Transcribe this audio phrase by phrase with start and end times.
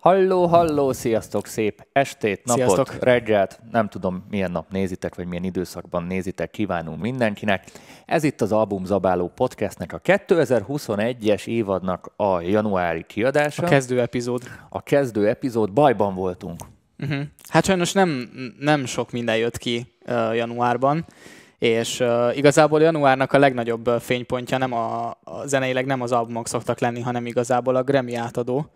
[0.00, 3.02] Halló, halló, sziasztok, szép estét, napot, Sziasztok.
[3.02, 7.64] reggelt, nem tudom milyen nap nézitek, vagy milyen időszakban nézitek, kívánunk mindenkinek.
[8.06, 13.62] Ez itt az Album Zabáló Podcastnek a 2021-es évadnak a januári kiadása.
[13.62, 14.42] A kezdő epizód.
[14.68, 16.60] a kezdő epizód, bajban voltunk.
[16.98, 17.22] Uh-huh.
[17.48, 21.04] Hát sajnos nem, nem sok minden jött ki uh, januárban,
[21.58, 26.78] és uh, igazából januárnak a legnagyobb fénypontja nem a, a zeneileg nem az albumok szoktak
[26.78, 28.70] lenni, hanem igazából a Grammy átadó,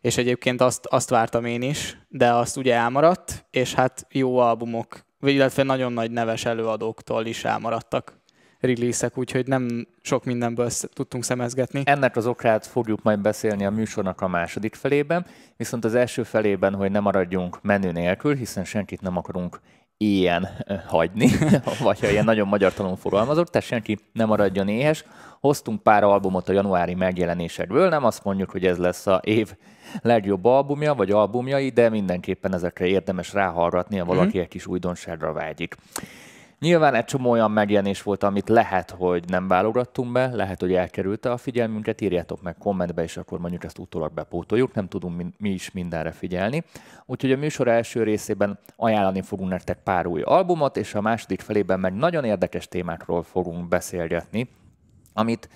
[0.00, 5.04] és egyébként azt, azt vártam én is, de azt ugye elmaradt, és hát jó albumok,
[5.20, 8.24] illetve nagyon nagy neves előadóktól is elmaradtak
[8.60, 11.82] release úgyhogy nem sok mindenből tudtunk szemezgetni.
[11.84, 16.74] Ennek az okát fogjuk majd beszélni a műsornak a második felében, viszont az első felében,
[16.74, 19.60] hogy ne maradjunk menü nélkül, hiszen senkit nem akarunk
[19.98, 20.48] ilyen
[20.86, 21.28] hagyni,
[21.82, 25.04] vagy ha ilyen nagyon magyartalanul fogalmazok, tehát senki nem maradjon éhes.
[25.40, 29.54] Hoztunk pár albumot a januári megjelenésekből, nem azt mondjuk, hogy ez lesz a év
[30.02, 35.76] legjobb albumja, vagy albumjai, de mindenképpen ezekre érdemes ráhallgatni, ha valaki egy kis újdonságra vágyik.
[36.60, 41.30] Nyilván egy csomó olyan megjelenés volt, amit lehet, hogy nem válogattunk be, lehet, hogy elkerülte
[41.30, 45.70] a figyelmünket, írjátok meg kommentbe, és akkor mondjuk ezt utólag bepótoljuk, nem tudunk mi- is
[45.70, 46.64] mindenre figyelni.
[47.06, 51.80] Úgyhogy a műsor első részében ajánlani fogunk nektek pár új albumot, és a második felében
[51.80, 54.48] meg nagyon érdekes témákról fogunk beszélgetni,
[55.12, 55.48] amit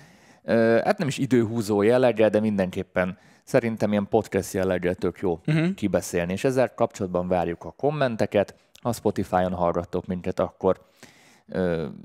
[0.83, 5.73] hát nem is időhúzó jelleggel, de mindenképpen szerintem ilyen podcast jelleggel tök jó uh-huh.
[5.73, 10.81] kibeszélni, és ezzel kapcsolatban várjuk a kommenteket, ha Spotify-on hallgattok minket, akkor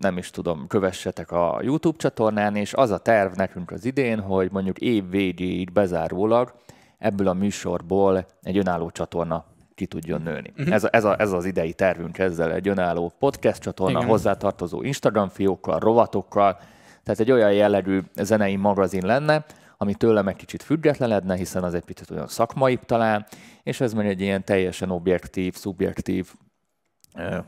[0.01, 4.51] nem is tudom, kövessetek a YouTube csatornán, és az a terv nekünk az idén, hogy
[4.51, 6.55] mondjuk év végéig bezárólag
[6.99, 10.53] ebből a műsorból egy önálló csatorna ki tudjon nőni.
[10.57, 10.75] Uh-huh.
[10.75, 14.11] Ez, a, ez, a, ez az idei tervünk ezzel, egy önálló podcast csatorna, Igen.
[14.11, 16.59] hozzátartozó Instagram fiókkal, rovatokkal,
[17.03, 19.45] tehát egy olyan jellegű zenei magazin lenne,
[19.79, 23.27] ami tőlem egy kicsit függetlenedne, hiszen az egy picit olyan szakmai talán,
[23.63, 26.33] és ez meg egy ilyen teljesen objektív, szubjektív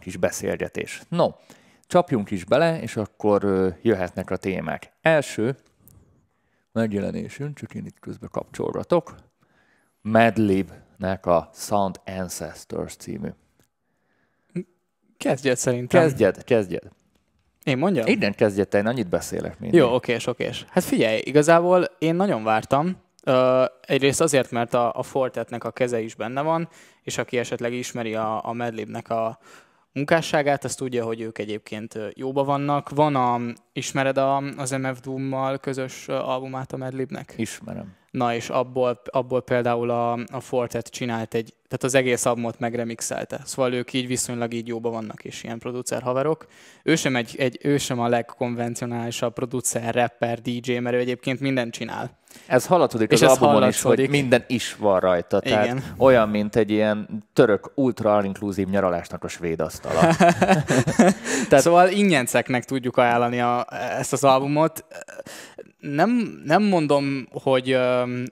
[0.00, 1.02] kis beszélgetés.
[1.08, 1.28] No,
[1.86, 3.44] csapjunk is bele, és akkor
[3.82, 4.92] jöhetnek a témák.
[5.00, 5.56] Első
[6.72, 9.14] megjelenésünk, csak én itt közben kapcsolgatok,
[10.00, 13.28] Madlib-nek a Sound Ancestors című.
[15.16, 16.00] Kezdjed szerintem.
[16.00, 16.82] Kezdjed, kezdjed.
[17.64, 18.06] Én mondjam?
[18.06, 19.80] Innen kezdjed, én annyit beszélek mindig.
[19.80, 20.64] Jó, okés, okés.
[20.68, 22.96] Hát figyelj, igazából én nagyon vártam.
[23.80, 26.68] Egyrészt azért, mert a, a Fortetnek a keze is benne van,
[27.02, 29.38] és aki esetleg ismeri a, a Madlibnek a
[29.92, 32.88] munkásságát, azt tudja, hogy ők egyébként jóba vannak.
[32.88, 33.40] Van a,
[33.72, 37.34] ismered a, az MF Doom-mal közös albumát a Madlibnek?
[37.36, 37.96] Ismerem.
[38.18, 43.40] Na és abból, abból például a, a Fortet csinált egy, tehát az egész albumot megremixelte.
[43.44, 46.46] Szóval ők így viszonylag így jóba vannak, és ilyen producer haverok.
[46.82, 51.72] Ő sem, egy, egy, ő sem a legkonvencionálisabb producer, rapper, DJ, mert ő egyébként mindent
[51.72, 52.18] csinál.
[52.46, 54.10] Ez hallatszik És az albumon is, hogy hallatszódik.
[54.10, 55.40] minden is van rajta.
[55.40, 55.82] Tehát Igen.
[55.98, 60.00] olyan, mint egy ilyen török ultra inkluzív nyaralásnak a svéd asztala.
[61.48, 61.64] Tehát...
[61.64, 63.66] Szóval ingyenceknek tudjuk ajánlani a,
[63.98, 64.84] ezt az albumot.
[65.78, 67.78] Nem, nem mondom, hogy,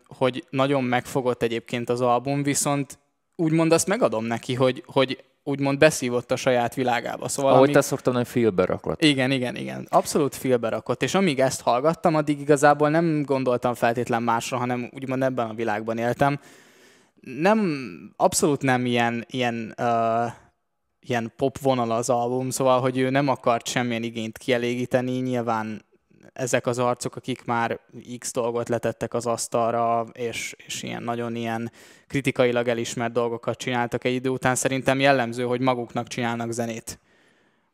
[0.07, 2.99] hogy nagyon megfogott egyébként az album, viszont
[3.37, 7.29] úgymond azt megadom neki, hogy, hogy úgymond beszívott a saját világába.
[7.29, 9.03] Szóval Ahogy amíg- te szoktam, hogy félbe rakott.
[9.03, 9.87] Igen, igen, igen.
[9.91, 11.03] Abszolút félbe rakott.
[11.03, 15.99] És amíg ezt hallgattam, addig igazából nem gondoltam feltétlen másra, hanem úgymond ebben a világban
[15.99, 16.41] éltem.
[17.21, 17.79] Nem,
[18.17, 20.33] abszolút nem ilyen, ilyen, uh,
[21.01, 25.85] ilyen pop vonal az album, szóval, hogy ő nem akart semmilyen igényt kielégíteni, nyilván
[26.37, 27.81] ezek az arcok, akik már
[28.19, 31.71] X dolgot letettek az asztalra, és, és ilyen nagyon ilyen
[32.07, 36.99] kritikailag elismert dolgokat csináltak egy idő után, szerintem jellemző, hogy maguknak csinálnak zenét.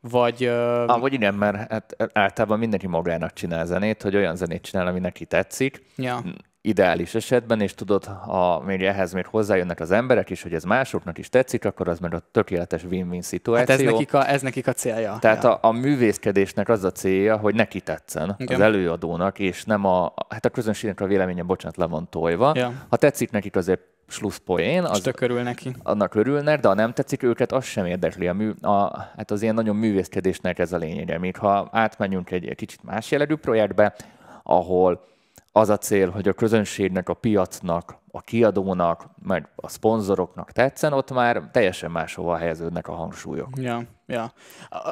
[0.00, 4.86] Vagy, Ah, vagy igen, mert hát általában mindenki magának csinál zenét, hogy olyan zenét csinál,
[4.86, 5.82] ami neki tetszik.
[5.96, 6.22] ja.
[6.64, 11.18] Ideális esetben, és tudod, ha még ehhez még hozzájönnek az emberek is, hogy ez másoknak
[11.18, 13.74] is tetszik, akkor az meg a tökéletes win-win szituáció.
[13.74, 15.16] Hát ez nekik, a, ez nekik a célja.
[15.20, 15.54] Tehát ja.
[15.54, 18.54] a, a művészkedésnek az a célja, hogy neki tetszen Igen.
[18.54, 22.52] az előadónak, és nem a, hát a közönségnek a véleménye, bocsánat, le van tojva.
[22.54, 22.72] Ja.
[22.88, 25.74] Ha tetszik nekik, azért slusszpoén, az tök örül neki.
[25.82, 28.28] annak örülnek, de ha nem tetszik őket, az sem érdekli.
[28.28, 31.18] A mű, a, hát az ilyen nagyon művészkedésnek ez a lényege.
[31.18, 33.94] Míg ha átmenjünk egy, egy kicsit más jellegű projektbe,
[34.42, 35.10] ahol
[35.52, 41.10] az a cél, hogy a közönségnek, a piacnak, a kiadónak, meg a szponzoroknak tetszen, ott
[41.10, 43.48] már teljesen máshova helyeződnek a hangsúlyok.
[43.56, 44.32] Ja, ja.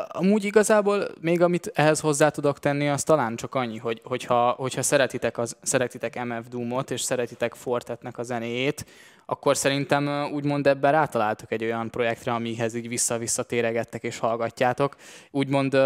[0.09, 4.83] Amúgy igazából még amit ehhez hozzá tudok tenni, az talán csak annyi, hogy, hogyha, hogyha
[4.83, 8.87] szeretitek, az, szeretitek MF Doom-ot, és szeretitek Fortetnek a zenéjét,
[9.27, 14.97] akkor szerintem úgymond ebben rátaláltok egy olyan projektre, amihez így vissza-vissza téregettek és hallgatjátok.
[15.31, 15.77] Úgymond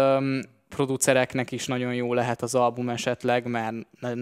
[0.75, 3.75] producereknek is nagyon jó lehet az album esetleg, mert,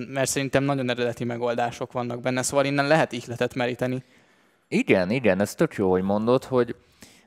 [0.07, 4.03] mert szerintem nagyon eredeti megoldások vannak benne, szóval innen lehet ihletet meríteni.
[4.67, 6.75] Igen, igen, ez tök jó, hogy mondod, hogy,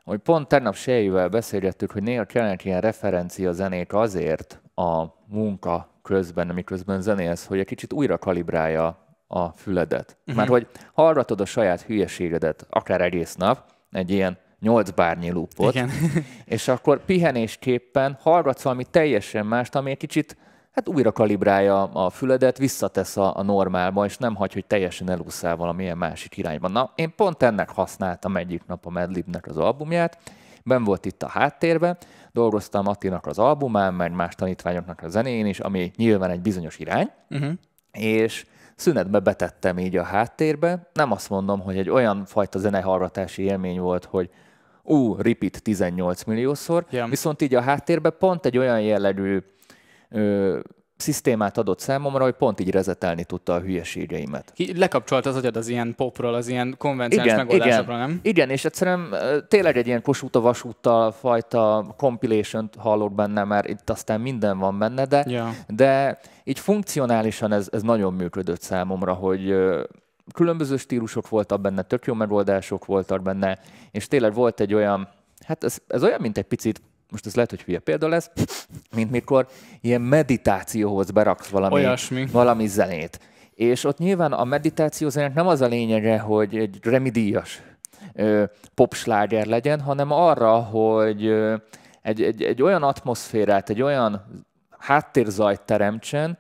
[0.05, 6.47] hogy pont tegnap Sejjével beszélgettük, hogy néha kellene ilyen referencia zenék azért a munka közben,
[6.47, 10.17] miközben zenélsz, hogy egy kicsit újra kalibrálja a füledet.
[10.21, 10.37] Uh-huh.
[10.37, 15.91] Mert hogy hallgatod a saját hülyeségedet akár egész nap, egy ilyen nyolc bárnyi lúpot, Igen.
[16.45, 20.37] és akkor pihenésképpen hallgatsz valami teljesen mást, ami egy kicsit
[20.77, 25.57] hát újra kalibrálja a füledet, visszatesz a, a normálba, és nem hagy, hogy teljesen elúszál
[25.57, 26.73] valamilyen másik irányban.
[26.73, 30.19] Na, én pont ennek használtam egyik nap a Madlibnek az albumját,
[30.65, 31.97] ben volt itt a háttérben,
[32.33, 37.11] dolgoztam Attinak az albumán, meg más tanítványoknak a zenén is, ami nyilván egy bizonyos irány,
[37.31, 37.53] uh-huh.
[37.93, 40.91] és szünetbe betettem így a háttérbe.
[40.93, 44.31] Nem azt mondom, hogy egy olyan fajta zenehallgatási élmény volt, hogy
[44.87, 47.11] ú, repeat 18 milliószor, yeah.
[47.11, 49.39] viszont így a háttérbe pont egy olyan jellegű
[50.11, 50.59] ö,
[50.97, 54.53] szisztémát adott számomra, hogy pont így rezetelni tudta a hülyeségeimet.
[54.55, 58.21] Ki lekapcsolt az agyad az ilyen popról, az ilyen konvencionális igen, megoldásokra, igen, nem?
[58.23, 59.15] Igen, és egyszerűen
[59.49, 65.05] tényleg egy ilyen kosúta vasúttal fajta compilation hallok benne, mert itt aztán minden van benne,
[65.05, 65.53] de, ja.
[65.69, 69.55] de így funkcionálisan ez, ez nagyon működött számomra, hogy
[70.35, 73.59] különböző stílusok voltak benne, tök jó megoldások voltak benne,
[73.91, 75.09] és tényleg volt egy olyan,
[75.47, 76.81] hát ez, ez olyan, mint egy picit
[77.11, 78.31] most ez lehet, hogy hülye példa lesz,
[78.95, 79.47] mint mikor
[79.81, 82.27] ilyen meditációhoz beraksz valami, Olyasmi.
[82.27, 83.21] valami zenét.
[83.55, 87.63] És ott nyilván a meditáció zenének nem az a lényege, hogy egy remidíjas
[88.75, 91.27] popsláger legyen, hanem arra, hogy
[92.03, 94.25] egy, egy, egy olyan atmoszférát, egy olyan
[94.79, 96.39] háttérzajt teremtsen,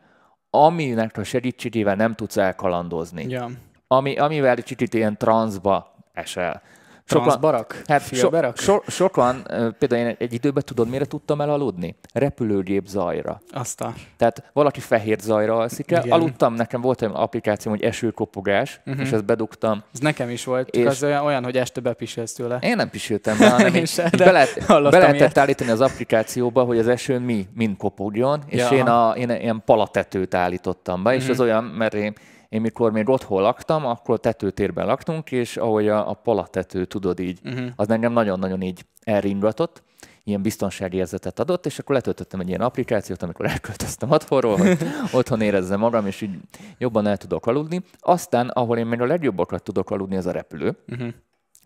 [0.51, 3.27] aminek a segítségével nem tudsz elkalandozni.
[3.29, 3.51] Ja.
[3.89, 6.63] Ami, amivel egy kicsit ilyen transzba esel.
[7.09, 7.83] Sokan, barak?
[7.87, 9.43] Hát so, so, sokan,
[9.79, 11.97] például én egy időben tudod, mire tudtam elaludni?
[12.13, 13.41] Repülőgép zajra.
[13.53, 13.95] Aztán.
[14.17, 16.05] Tehát valaki fehér zajra alszik el.
[16.05, 16.19] Igen.
[16.19, 19.03] Aludtam, nekem volt egy applikáció, hogy esőkopogás, uh-huh.
[19.05, 19.83] és ezt bedugtam.
[19.95, 22.59] Ez nekem is volt, és az olyan, olyan, hogy este bepisélsz tőle.
[22.61, 23.87] Én nem pisültem be, hanem én
[24.19, 28.77] be, lehet, be lehetett állítani az applikációba, hogy az esőn mi mind kopogjon, és ja.
[28.77, 31.25] én, a, én ilyen palatetőt állítottam be, uh-huh.
[31.25, 31.47] és az mhm.
[31.47, 32.15] olyan, mert én
[32.49, 37.41] én mikor még otthon laktam, akkor tetőtérben laktunk, és ahogy a, a palatető, tudod így,
[37.45, 37.67] uh-huh.
[37.77, 39.83] az engem nagyon-nagyon így elringatott,
[40.25, 44.79] ilyen biztonsági érzetet adott, és akkor letöltöttem egy ilyen applikációt, amikor elköltöztem otthonról, hogy
[45.13, 46.39] otthon érezzem magam, és így
[46.79, 47.83] jobban el tudok aludni.
[48.01, 50.77] Aztán, ahol én még a legjobbakat tudok aludni, az a repülő.
[50.89, 51.09] Uh-huh.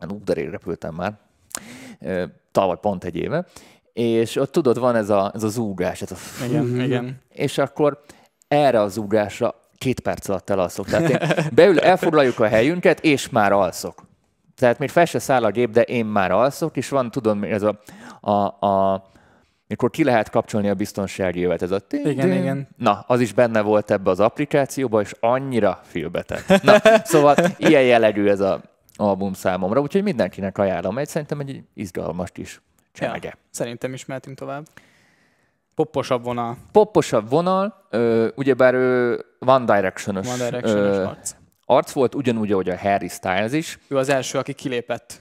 [0.09, 1.19] Útderér repültem már,
[2.53, 3.47] tavaly pont egy éve,
[3.93, 7.21] és ott tudod, van ez a, ez a zúgás, ez a igen, igen.
[7.29, 8.03] és akkor
[8.49, 10.87] erre a zúgásra két perc alatt elalszok.
[10.87, 14.03] Tehát én beül, elfoglaljuk a helyünket, és már alszok.
[14.56, 17.62] Tehát még fel se száll a gép, de én már alszok, és van, tudom, ez
[17.62, 17.81] a,
[18.21, 19.05] a, a
[19.67, 22.69] mikor ki lehet kapcsolni a biztonsági jövet, ez a igen, igen.
[22.77, 26.62] Na, az is benne volt ebbe az applikációba, és annyira félbetett.
[26.62, 28.61] Na, szóval ilyen jellegű ez a
[28.97, 30.99] album számomra, úgyhogy mindenkinek ajánlom.
[30.99, 32.61] Egy szerintem egy izgalmas is
[32.93, 33.29] csemege.
[33.29, 34.67] Ja, szerintem is mehetünk tovább.
[35.81, 36.56] Popposabb vonal.
[36.73, 41.35] Popposabb vonal, ö, ugyebár ő One Direction-ös, One Direction-ös ö, arc.
[41.65, 43.79] arc volt, ugyanúgy, ahogy a Harry Styles is.
[43.88, 45.21] Ő az első, aki kilépett.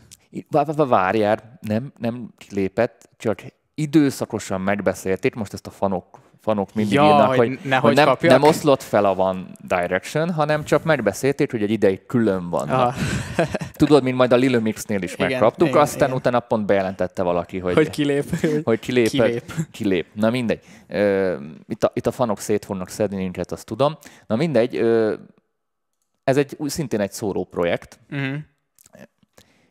[0.75, 3.41] Várjál, nem, nem kilépett, csak
[3.75, 8.43] időszakosan megbeszélték, most ezt a fanok fanok mindig ja, írnak, hogy, hogy, hogy nem, nem
[8.43, 12.69] oszlott fel a One Direction, hanem csak megbeszélték, hogy egy ideig külön van.
[12.69, 12.95] Ah.
[13.73, 16.19] Tudod, mint majd a Lil Mix-nél is igen, megkaptuk, igen, aztán igen.
[16.19, 18.25] utána pont bejelentette valaki, hogy, hogy kilép.
[18.63, 19.07] Hogy kilép.
[19.07, 19.53] kilép.
[19.71, 20.05] kilép.
[20.13, 20.59] Na mindegy.
[21.67, 23.97] Itt a, itt a fanok szét fognak szedni minket, azt tudom.
[24.27, 24.75] Na mindegy,
[26.23, 27.99] ez egy szintén egy szóró projekt.
[28.11, 28.37] Uh-huh.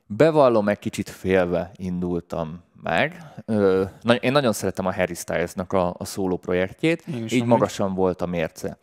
[0.06, 3.32] Bevallom, egy kicsit félve indultam meg.
[3.44, 3.84] Ö,
[4.20, 8.78] én nagyon szeretem a Harry Styles-nak a, a szóló projektjét, így magasan volt a mérce.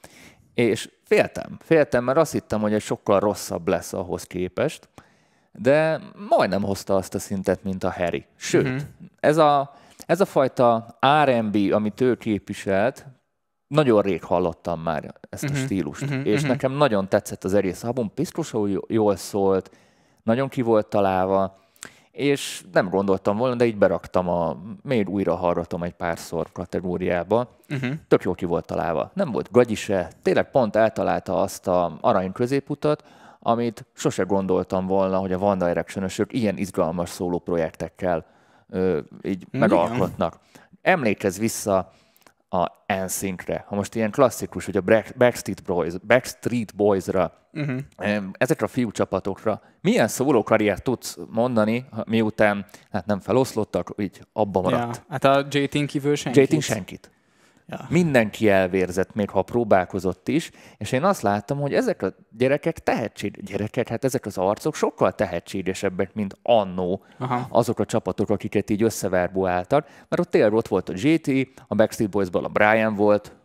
[0.54, 4.90] És féltem, féltem, mert azt hittem, hogy egy sokkal rosszabb lesz ahhoz képest,
[5.52, 8.26] de majdnem hozta azt a szintet, mint a Harry.
[8.36, 8.82] Sőt, uh-huh.
[9.20, 9.74] ez, a,
[10.06, 13.06] ez a fajta R&B, amit ő képviselt,
[13.68, 15.64] nagyon rég hallottam már ezt a uh-huh.
[15.64, 16.28] stílust, uh-huh.
[16.28, 16.50] és uh-huh.
[16.50, 19.72] nekem nagyon tetszett az egész album, biztosan jól szólt,
[20.24, 21.65] nagyon ki volt találva,
[22.16, 27.50] és nem gondoltam volna, de így beraktam a, még újra hallgatom egy párszor kategóriába.
[27.70, 27.94] Uh-huh.
[28.08, 29.12] Tök jó ki volt találva.
[29.14, 33.04] Nem volt gagyi se, tényleg pont eltalálta azt a arany középutat,
[33.40, 38.26] amit sose gondoltam volna, hogy a One direction ilyen izgalmas szóló projektekkel
[38.70, 40.40] ö, így megalkotnak.
[40.82, 41.92] Emlékezz vissza
[42.50, 44.82] a NSYNC-re, ha most ilyen klasszikus, hogy a
[45.18, 47.80] Backstreet, Boys, Backstreet Boys-ra, uh-huh.
[48.32, 54.62] ezekre a fiú csapatokra, milyen szóló karriert tudsz mondani, miután hát nem feloszlottak, így abba
[54.62, 54.96] maradt.
[54.96, 56.42] Ja, hát a J-Tin kívül senkit.
[56.42, 57.12] J-Tin senkit.
[57.68, 57.86] Ja.
[57.90, 63.44] Mindenki elvérzett, még ha próbálkozott is, és én azt láttam, hogy ezek a gyerekek tehetség,
[63.44, 67.48] gyerekek, hát ezek az arcok sokkal tehetségesebbek, mint annó Aha.
[67.50, 71.32] azok a csapatok, akiket így összeverbuáltak, mert ott tényleg ott volt a GT,
[71.68, 73.36] a Backstreet Boysból a Brian volt,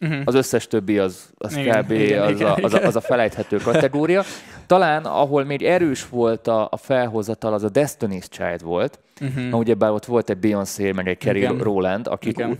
[0.00, 0.22] Uh-huh.
[0.24, 1.90] Az összes többi az, az igen, kb.
[1.90, 4.22] Igen, az, igen, a, az, a, az a felejthető kategória.
[4.66, 8.98] Talán, ahol még erős volt a, a felhozatal, az a Destiny's Child volt.
[9.20, 9.58] Uh-huh.
[9.58, 11.58] ugye bár ott volt egy Beyoncé, meg egy Kerry igen.
[11.58, 12.58] Rowland, akik igen.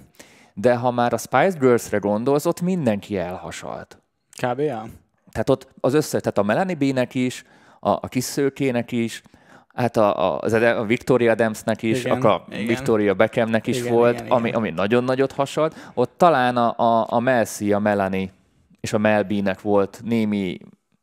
[0.60, 4.02] De ha már a Spice Girls-re gondolsz, ott mindenki elhasalt.
[4.42, 4.62] Kb.
[5.30, 7.44] Tehát ott az összes, tehát a Melanie B-nek is,
[7.80, 9.22] a, a kis szőkének is,
[9.74, 10.40] hát a, a,
[10.78, 12.66] a Victoria Adamsnek is, igen, a igen.
[12.66, 15.90] Victoria Beckhamnek is igen, volt, igen, ami, ami nagyon nagyot hasalt.
[15.94, 18.30] Ott talán a, a, a Melsi, a Melanie
[18.80, 20.58] és a Melby-nek volt némi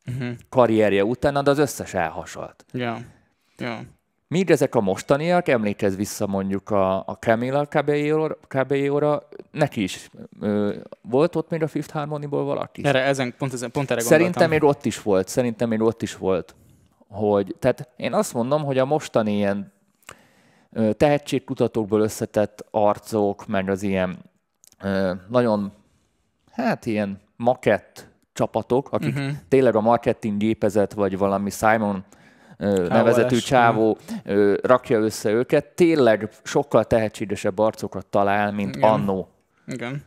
[0.07, 0.29] uh-huh.
[0.49, 2.65] karrierje utána, de az összes elhasalt.
[2.71, 2.97] Ja.
[3.57, 3.79] Ja.
[4.35, 7.65] Míg ezek a mostaniak, emlékezz vissza mondjuk a, a Camila
[8.47, 12.85] Cabello-ra, neki is ö, volt ott még a Fifth Harmony-ból valaki?
[12.85, 16.17] Erre, ezen, pont, ezen, pont erre Szerintem még ott is volt, szerintem még ott is
[16.17, 16.55] volt
[17.09, 19.71] hogy, tehát én azt mondom, hogy a mostani ilyen
[20.97, 24.17] tehetségkutatókból összetett arcok, meg az ilyen
[25.27, 25.71] nagyon,
[26.51, 29.31] hát ilyen makett csapatok, akik uh-huh.
[29.47, 32.03] tényleg a marketing gépezet, vagy valami Simon
[32.57, 33.97] nevezetű csávó
[34.61, 38.89] rakja össze őket, tényleg sokkal tehetségesebb arcokat talál, mint Igen.
[38.89, 39.27] annó.
[39.67, 40.03] Igen.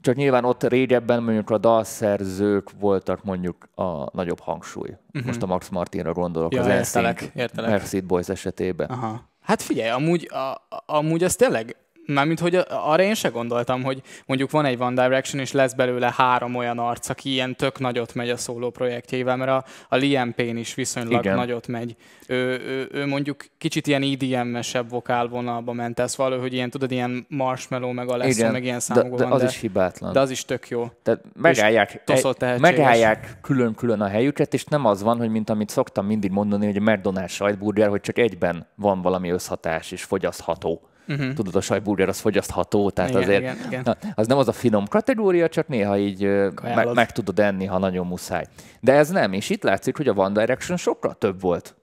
[0.00, 4.88] Csak nyilván ott régebben mondjuk a dalszerzők voltak mondjuk a nagyobb hangsúly.
[4.88, 5.24] Uh-huh.
[5.24, 8.04] Most a Max Martinra gondolok, ja, az értelek, értelek.
[8.06, 8.88] Boys esetében.
[8.88, 9.28] Aha.
[9.40, 11.76] Hát figyelj, amúgy, a, amúgy az tényleg
[12.06, 16.12] Mármint, hogy arra én se gondoltam, hogy mondjuk van egy One Direction, és lesz belőle
[16.16, 20.34] három olyan arc, aki ilyen tök nagyot megy a szóló projektjével, mert a, a Liam
[20.34, 21.36] Payne is viszonylag Igen.
[21.36, 21.96] nagyot megy.
[22.26, 27.26] Ő, ő, ő, mondjuk kicsit ilyen EDM-esebb vokálvonalba ment ez való, hogy ilyen, tudod, ilyen
[27.28, 30.12] Marshmallow, meg a lesz, meg ilyen számokban de, de az de, is hibátlan.
[30.12, 30.90] De az is tök jó.
[31.02, 36.06] Tehát megállják, egy, megállják külön-külön a helyüket, és nem az van, hogy mint amit szoktam
[36.06, 41.32] mindig mondani, hogy a McDonald's sajtburger, hogy csak egyben van valami összhatás és fogyasztható Uh-huh.
[41.32, 43.82] Tudod, a sajburger az fogyasztható, tehát igen, azért igen, igen.
[43.84, 46.22] Na, az nem az a finom kategória, csak néha így
[46.62, 48.44] me- meg tudod enni, ha nagyon muszáj.
[48.80, 51.74] De ez nem, és itt látszik, hogy a One Direction sokkal több volt,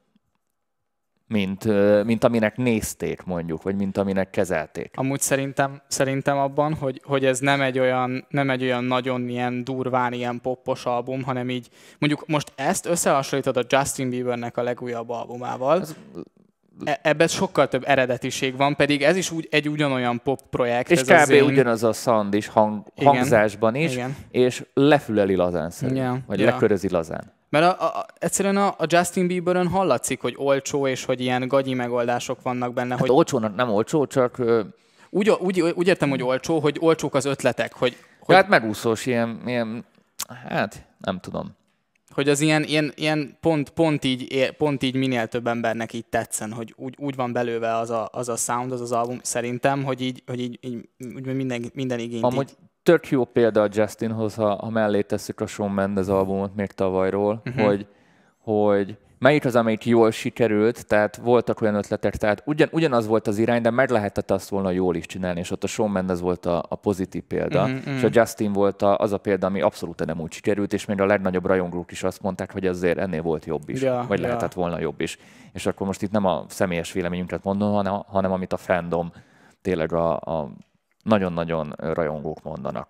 [1.27, 1.65] mint,
[2.05, 4.91] mint aminek nézték mondjuk, vagy mint aminek kezelték.
[4.95, 9.63] Amúgy szerintem, szerintem abban, hogy, hogy ez nem egy, olyan, nem egy olyan nagyon ilyen
[9.63, 15.09] durván ilyen poppos album, hanem így, mondjuk most ezt összehasonlítod a Justin Biebernek a legújabb
[15.09, 15.81] albumával.
[15.81, 15.95] Ez
[17.01, 20.91] ebben sokkal több eredetiség van, pedig ez is úgy, egy ugyanolyan pop projekt.
[20.91, 21.25] És ez kb.
[21.25, 21.43] Zén...
[21.43, 23.13] ugyanaz a sound is hang, Igen.
[23.13, 24.15] hangzásban is, Igen.
[24.31, 26.19] és lefüleli lazán szerintem, ja.
[26.27, 26.45] vagy ja.
[26.45, 27.33] lekörözi lazán.
[27.49, 31.73] Mert a, a, egyszerűen a, a Justin Bieberon hallatszik, hogy olcsó, és hogy ilyen gagyi
[31.73, 32.89] megoldások vannak benne.
[32.89, 33.09] Hát hogy...
[33.09, 34.41] olcsónak nem olcsó, csak...
[35.09, 37.73] Úgy, úgy, úgy értem, hogy olcsó, hogy olcsók az ötletek.
[37.73, 38.35] Hogy, hogy...
[38.35, 39.85] Hát megúszós, ilyen, ilyen,
[40.49, 41.59] hát nem tudom
[42.13, 46.51] hogy az ilyen, ilyen, ilyen pont, pont, így, pont így minél több embernek így tetszen,
[46.51, 50.01] hogy úgy, úgy van belőve az a, az a sound, az az album szerintem, hogy
[50.01, 52.57] így, hogy így, így úgy minden, minden igényt Amúgy így...
[52.83, 57.41] tök jó példa a Justinhoz, ha, ha mellé tesszük a Shawn Mendes albumot még tavalyról,
[57.45, 57.65] uh-huh.
[57.65, 57.87] hogy,
[58.37, 63.37] hogy melyik az, amelyik jól sikerült, tehát voltak olyan ötletek, tehát ugyan, ugyanaz volt az
[63.37, 66.45] irány, de meg lehetett azt volna jól is csinálni, és ott a Shawn Mendes volt
[66.45, 67.95] a, a pozitív példa, mm-hmm.
[67.95, 71.01] és a Justin volt a, az a példa, ami abszolút nem úgy sikerült, és még
[71.01, 74.25] a legnagyobb rajongók is azt mondták, hogy azért ennél volt jobb is, ja, vagy ja.
[74.25, 75.17] lehetett volna jobb is.
[75.53, 79.11] És akkor most itt nem a személyes véleményünket mondom, hanem, hanem amit a fandom
[79.61, 80.51] tényleg a, a
[81.03, 82.89] nagyon-nagyon rajongók mondanak.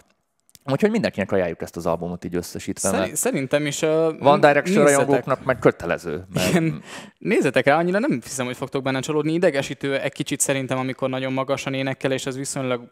[0.65, 2.89] Úgyhogy mindenkinek ajánljuk ezt az albumot így összesítve.
[2.89, 3.81] Szerint, szerintem is.
[3.81, 6.25] Uh, Van Direction rajongóknak meg kötelező.
[6.33, 6.49] Mert...
[6.49, 6.81] Igen,
[7.17, 9.33] nézzetek rá, annyira nem hiszem, hogy fogtok benne csalódni.
[9.33, 12.89] Idegesítő egy kicsit szerintem, amikor nagyon magasan énekel, és ez viszonylag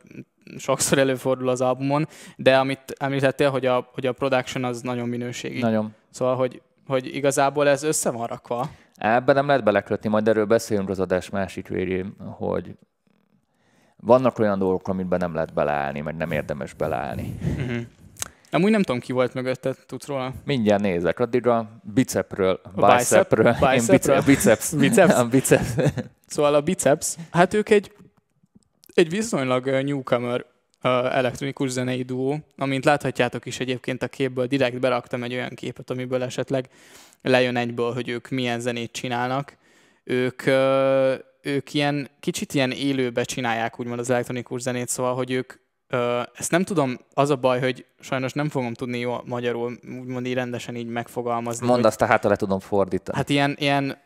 [0.57, 5.59] sokszor előfordul az albumon, de amit említettél, hogy a, hogy a production az nagyon minőségi.
[5.59, 5.95] Nagyon.
[6.11, 8.69] Szóval, hogy, hogy igazából ez össze van rakva.
[8.95, 12.75] Ebben nem lehet belekötni, majd erről beszélünk az adás másik végén, hogy
[14.01, 17.37] vannak olyan dolgok, amiben nem lehet beleállni, meg nem érdemes beleállni.
[17.57, 17.81] Uh-huh.
[18.51, 20.33] Amúgy nem tudom, ki volt mögötted, tudsz róla?
[20.45, 21.19] Mindjárt nézek.
[21.19, 23.55] Addig a bicepről, a bicepről.
[23.73, 24.21] Bicepről?
[24.21, 24.73] biceps.
[24.79, 25.13] biceps?
[25.13, 25.67] a biceps.
[26.27, 27.91] Szóval a biceps, hát ők egy,
[28.93, 30.45] egy viszonylag newcomer
[31.11, 36.23] elektronikus zenei duó, amint láthatjátok is egyébként a képből, direkt beraktam egy olyan képet, amiből
[36.23, 36.69] esetleg
[37.21, 39.57] lejön egyből, hogy ők milyen zenét csinálnak.
[40.03, 40.41] Ők,
[41.41, 45.53] ők ilyen kicsit ilyen élőbe csinálják úgymond az elektronikus zenét, szóval, hogy ők
[45.87, 50.25] ö, ezt nem tudom, az a baj, hogy sajnos nem fogom tudni jó magyarul, úgymond
[50.25, 51.67] így rendesen így megfogalmazni.
[51.67, 53.17] Mondd azt, hát le tudom fordítani.
[53.17, 53.97] Hát ilyen, ilyen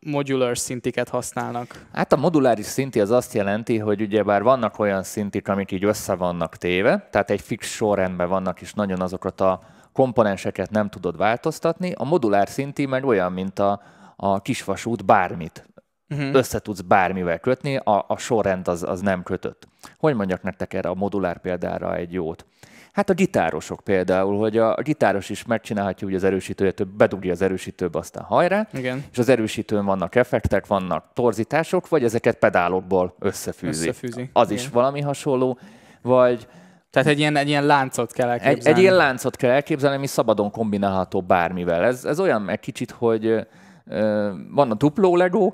[0.00, 1.86] modular szintiket használnak?
[1.92, 6.14] Hát a moduláris szinti az azt jelenti, hogy ugyebár vannak olyan szintik, amik így össze
[6.14, 9.60] vannak téve, tehát egy fix sorrendben vannak, és nagyon azokat a
[9.92, 11.92] komponenseket nem tudod változtatni.
[11.92, 13.82] A modulár szinti meg olyan, mint a,
[14.16, 15.68] a kisvasút bármit.
[16.10, 16.34] Uh-huh.
[16.34, 19.68] Össze tudsz bármivel kötni, a, a sorrend az, az nem kötött.
[19.98, 22.46] Hogy mondjak nektek erre a modulár példára egy jót?
[22.92, 27.42] Hát a gitárosok például, hogy a, a gitáros is megcsinálhatja úgy az erősítőjét, bedugja az
[27.42, 29.04] erősítőbe, aztán hajrá, Igen.
[29.12, 33.88] és az erősítőn vannak effektek, vannak torzítások, vagy ezeket pedálokból összefűzi.
[33.88, 34.30] Összefűzi.
[34.32, 34.62] Az Igen.
[34.62, 35.58] is valami hasonló,
[36.02, 36.46] vagy
[36.90, 38.78] Tehát egy ilyen, egy ilyen láncot kell egy, elképzelni.
[38.78, 41.84] egy ilyen láncot kell elképzelni, ami szabadon kombinálható bármivel.
[41.84, 43.46] Ez, ez olyan egy kicsit, hogy
[44.50, 45.52] van a dupló Lego,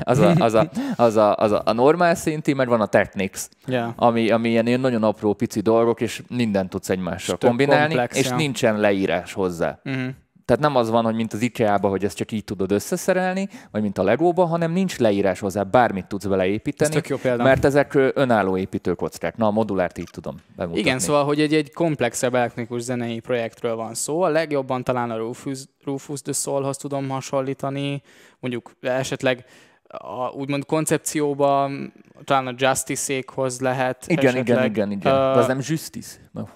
[0.00, 3.40] az a, az a, az a, az a, a normál szinti, meg van a Technics,
[3.66, 3.92] Ja.
[3.96, 8.16] ami, ami ilyen, ilyen nagyon apró pici dolgok, és mindent tudsz egymással És kombinálni, komplex,
[8.18, 8.36] és ja.
[8.36, 9.80] nincsen leírás hozzá.
[9.84, 10.08] Uh-huh.
[10.48, 13.82] Tehát nem az van, hogy mint az IKEA-ba, hogy ezt csak így tudod összeszerelni, vagy
[13.82, 16.90] mint a Legóba, hanem nincs leírás hozzá, bármit tudsz beleépíteni.
[16.90, 17.42] Ez tök jó példa.
[17.42, 19.36] Mert ezek önálló építőkockák.
[19.36, 20.80] Na, a modulárt így tudom bemutatni.
[20.80, 24.22] Igen, szóval, hogy egy, egy komplexebb elektronikus zenei projektről van szó.
[24.22, 28.02] A legjobban talán a Rufus, Rufus the Soul-hoz tudom hasonlítani,
[28.40, 29.44] mondjuk esetleg
[29.88, 31.92] a, úgymond koncepcióban
[32.24, 34.04] talán a Justice-ékhoz lehet.
[34.06, 34.48] Igen, esetleg.
[34.48, 35.12] igen, igen, igen.
[35.12, 36.48] Ö, De az nem justice, mert.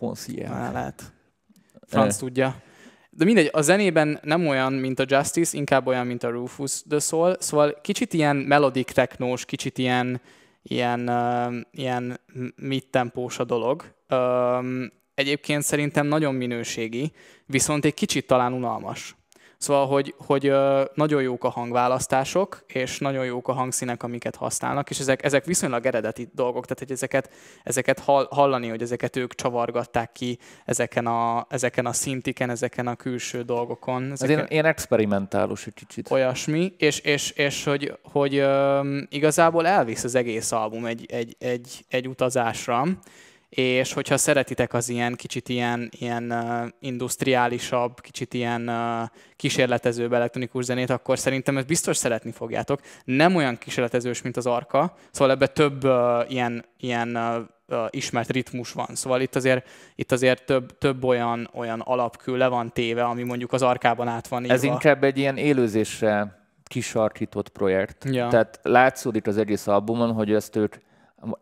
[0.49, 1.03] Á, lehet.
[1.87, 2.19] Franc Ö.
[2.19, 2.55] tudja.
[3.17, 6.99] De mindegy, a zenében nem olyan, mint a Justice, inkább olyan, mint a Rufus the
[6.99, 7.37] Soul.
[7.39, 10.21] Szóval kicsit ilyen melodic technós, kicsit ilyen,
[10.63, 12.21] ilyen, uh, ilyen
[12.57, 13.95] mid-tempós a dolog.
[14.11, 17.13] Um, egyébként szerintem nagyon minőségi,
[17.47, 19.17] viszont egy kicsit talán unalmas.
[19.63, 20.53] Szóval, hogy, hogy
[20.95, 25.87] nagyon jók a hangválasztások, és nagyon jók a hangszínek, amiket használnak, és ezek, ezek viszonylag
[25.87, 27.31] eredeti dolgok, tehát hogy ezeket,
[27.63, 32.95] ezeket hall, hallani, hogy ezeket ők csavargatták ki ezeken a, ezeken a szintiken, ezeken a
[32.97, 34.03] külső dolgokon.
[34.03, 36.11] Ez Ezeken, ilyen, ilyen experimentálus egy kicsit.
[36.11, 38.45] olyasmi, és, és, és hogy, hogy
[39.09, 42.87] igazából elvisz az egész album egy, egy, egy, egy utazásra,
[43.55, 50.65] és hogyha szeretitek az ilyen kicsit ilyen, ilyen uh, industriálisabb, kicsit ilyen uh, kísérletezőbb elektronikus
[50.65, 52.81] zenét, akkor szerintem ezt biztos szeretni fogjátok.
[53.05, 58.31] Nem olyan kísérletezős, mint az Arka, szóval ebbe több uh, ilyen, ilyen uh, uh, ismert
[58.31, 58.89] ritmus van.
[58.93, 63.53] Szóval itt azért, itt azért több, több olyan, olyan alapkő le van téve, ami mondjuk
[63.53, 64.55] az Arkában át van írva.
[64.55, 68.05] Ez inkább egy ilyen élőzésre kisarkított projekt.
[68.05, 68.29] Ja.
[68.29, 70.77] Tehát látszódik az egész albumon, hogy ezt ők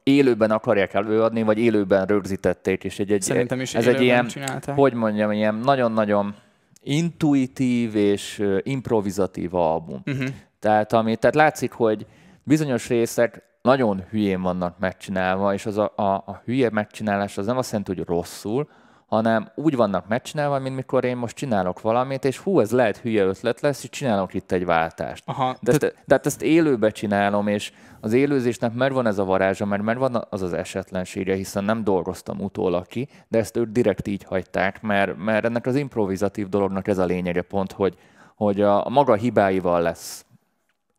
[0.02, 4.74] élőben akarják előadni, vagy élőben rögzítették, és egy, egy, Szerintem is ez egy ilyen, csinálták.
[4.74, 6.34] hogy mondjam, ilyen nagyon-nagyon
[6.82, 10.02] intuitív és improvizatív album.
[10.06, 10.28] Uh-huh.
[10.58, 12.06] Tehát, ami, tehát látszik, hogy
[12.42, 17.56] bizonyos részek nagyon hülyén vannak megcsinálva, és az a, a, a hülye megcsinálás az nem
[17.58, 18.68] azt jelenti, hogy rosszul,
[19.10, 23.24] hanem úgy vannak megcsinálva, mint mikor én most csinálok valamit, és hú, ez lehet hülye
[23.24, 25.22] ötlet lesz, és csinálok itt egy váltást.
[25.26, 29.64] Aha, De ezt, de hát ezt élőbe csinálom, és az élőzésnek megvan ez a varázsa,
[29.64, 34.24] mert megvan az az esetlensége, hiszen nem dolgoztam utólag ki, de ezt ők direkt így
[34.24, 37.96] hagyták, mert, mert ennek az improvizatív dolognak ez a lényege pont, hogy,
[38.36, 40.24] hogy a, a maga hibáival lesz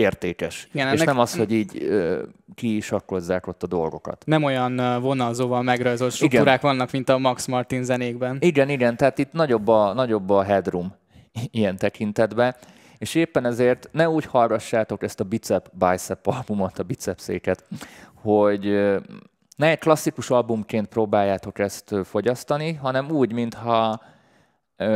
[0.02, 0.68] értékes.
[0.72, 2.22] Igen, és ennek- nem az, hogy így ö,
[2.56, 4.24] kisakkozzák ott a dolgokat.
[4.26, 8.38] nem olyan vonalzóval megrajzolt struktúrák vannak, mint a Max Martin zenékben.
[8.40, 10.94] Igen, igen, tehát itt nagyobb a, nagyobb a headroom
[11.52, 12.56] ilyen tekintetben,
[12.98, 17.64] és éppen ezért ne úgy hallgassátok ezt a bicep bicep albumot, a bicepszéket,
[18.14, 18.98] hogy ö,
[19.56, 24.02] ne egy klasszikus albumként próbáljátok ezt fogyasztani, hanem úgy, mintha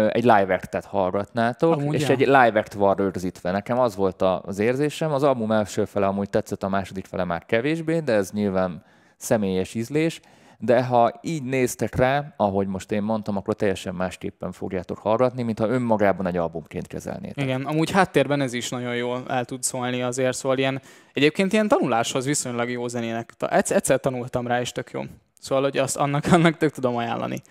[0.09, 2.09] egy live actet hallgatnátok, Amúgy, és ja.
[2.09, 3.51] egy live act van rögzítve.
[3.51, 7.45] Nekem az volt az érzésem, az album első fele amúgy tetszett, a második fele már
[7.45, 8.83] kevésbé, de ez nyilván
[9.17, 10.21] személyes ízlés,
[10.59, 15.67] de ha így néztek rá, ahogy most én mondtam, akkor teljesen másképpen fogjátok hallgatni, mintha
[15.67, 17.43] önmagában egy albumként kezelnétek.
[17.43, 20.81] Igen, amúgy háttérben ez is nagyon jól el tud szólni azért, szóval ilyen,
[21.13, 23.31] egyébként ilyen tanuláshoz viszonylag jó zenének.
[23.49, 25.01] Egyszer tanultam rá, és tök jó.
[25.39, 27.41] Szóval, hogy azt annak, annak tök tudom ajánlani.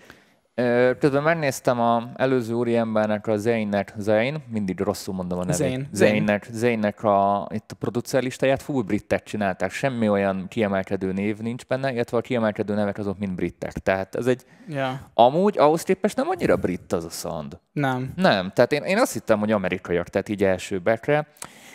[0.99, 5.57] Közben megnéztem a előző úriembernek, a Zaynnek, Zayn, mindig rosszul mondom a nevét.
[5.57, 5.89] Zayn.
[5.91, 11.65] Zaynnek, Zaynnek a, itt a producer listáját full brittek csinálták, semmi olyan kiemelkedő név nincs
[11.65, 13.71] benne, illetve a kiemelkedő nevek azok mind britek.
[13.71, 17.59] Tehát ez egy, Ja, amúgy ahhoz képest nem annyira brit az a sound.
[17.71, 18.13] nem.
[18.15, 21.27] Nem, tehát én, én azt hittem, hogy amerikaiak, tehát így első bekre.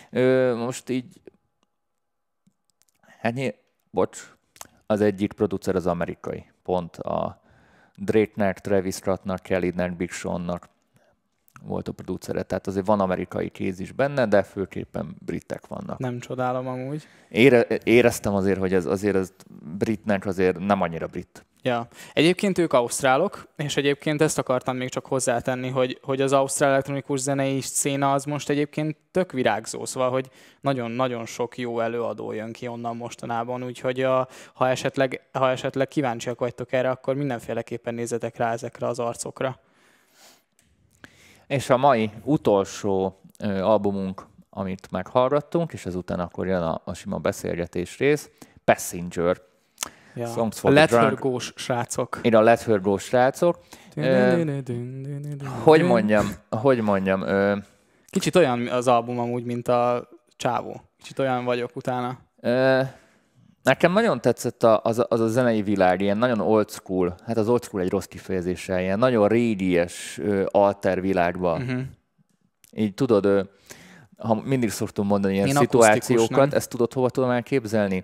[0.09, 1.21] Ö, most így,
[3.19, 3.55] hát
[3.91, 4.33] bocs,
[4.85, 7.40] az egyik producer az amerikai, pont a
[7.95, 10.69] Drake-nek, Travis Scottnak, Kelly-nek, Big Sean-nak
[11.63, 15.99] volt a producere, tehát azért van amerikai kéz is benne, de főképpen britek vannak.
[15.99, 17.07] Nem csodálom amúgy.
[17.29, 19.33] Ére, éreztem azért, hogy ez azért ez
[19.77, 21.45] britnek azért nem annyira brit.
[21.63, 21.87] Ja.
[22.13, 27.19] Egyébként ők ausztrálok, és egyébként ezt akartam még csak hozzátenni, hogy, hogy az ausztrál elektronikus
[27.19, 30.29] zenei széna az most egyébként tök virágzó, szóval, hogy
[30.61, 36.39] nagyon-nagyon sok jó előadó jön ki onnan mostanában, úgyhogy a, ha, esetleg, ha esetleg kíváncsiak
[36.39, 39.59] vagytok erre, akkor mindenféleképpen nézzetek rá ezekre az arcokra.
[41.47, 43.21] És a mai utolsó
[43.61, 48.29] albumunk, amit meghallgattunk, és ezután akkor jön a, a sima beszélgetés rész,
[48.63, 49.49] Passenger.
[50.15, 50.27] Ja.
[50.27, 51.17] Songs for a Let Her
[51.55, 52.19] srácok.
[52.21, 53.59] Én a Let Her go srácok.
[55.63, 57.23] hogy mondjam, hogy mondjam.
[58.09, 60.81] Kicsit olyan az album amúgy, mint a Csávó.
[60.97, 62.17] Kicsit olyan vagyok utána.
[63.63, 67.63] Nekem nagyon tetszett az, az a zenei világ, ilyen nagyon old school, hát az old
[67.63, 71.61] school egy rossz kifejezéssel, ilyen nagyon régies alter világban.
[71.61, 71.81] Uh-huh.
[72.71, 73.49] Így tudod,
[74.17, 78.03] ha mindig szoktunk mondani ilyen Én szituációkat, ezt tudod hova tudom elképzelni?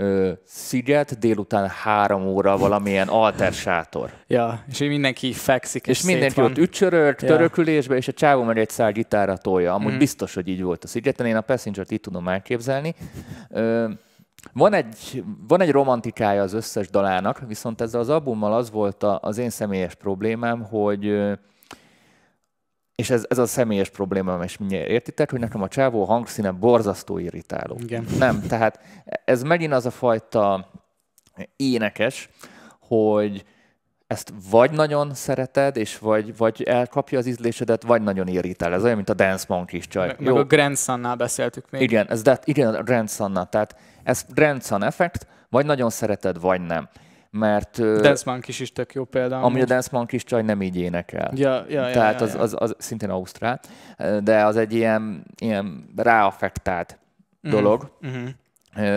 [0.00, 4.10] Ö, sziget, délután három óra valamilyen alter sátor.
[4.26, 7.28] Ja, és mindenki fekszik, és, és mindenki ott ücsörölt, ja.
[7.28, 9.74] törökülésbe, és a csávó meg egy szál gitára tolja.
[9.74, 9.98] Amúgy mm.
[9.98, 12.94] biztos, hogy így volt a szigeten, én a Passenger-t így tudom elképzelni.
[13.50, 13.88] Ö,
[14.52, 19.18] van egy, van egy romantikája az összes dalának, viszont ezzel az albummal az volt a,
[19.22, 21.14] az én személyes problémám, hogy
[22.98, 27.18] és ez, ez a személyes problémám, és mindjárt értitek, hogy nekem a csávó hangszíne borzasztó
[27.18, 27.76] irritáló.
[27.80, 28.06] Igen.
[28.18, 28.80] Nem, tehát
[29.24, 30.70] ez megint az a fajta
[31.56, 32.28] énekes,
[32.80, 33.44] hogy
[34.06, 38.72] ezt vagy nagyon szereted, és vagy, vagy elkapja az ízlésedet, vagy nagyon irritál.
[38.72, 40.06] Ez olyan, mint a Dance Monkey csaj.
[40.06, 40.34] Meg, Jó.
[40.34, 41.80] meg a Grandsonnál beszéltük még.
[41.80, 43.48] Igen, ez, de, igen, a Grandsonnál.
[43.48, 46.88] Tehát ez Grandson effekt, vagy nagyon szereted, vagy nem.
[47.30, 47.80] Mert...
[47.80, 49.40] Dance Monkey is tök jó példa.
[49.40, 51.32] Ami a Dance Monkey csaj nem így énekel.
[51.34, 53.60] Ja, ja, Tehát ja, ja, az, az, az, szintén Ausztrál,
[54.22, 56.98] de az egy ilyen, ilyen ráaffektált
[57.48, 57.50] mm.
[57.50, 57.98] dolog.
[58.06, 58.26] Mm-hmm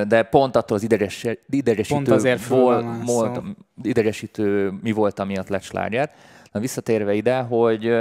[0.08, 2.18] de pont attól az ideges, idegesítő,
[2.48, 3.42] volt, volt,
[3.84, 6.12] idegesítő mi volt, amiatt lett sláger.
[6.52, 7.94] Na visszatérve ide, hogy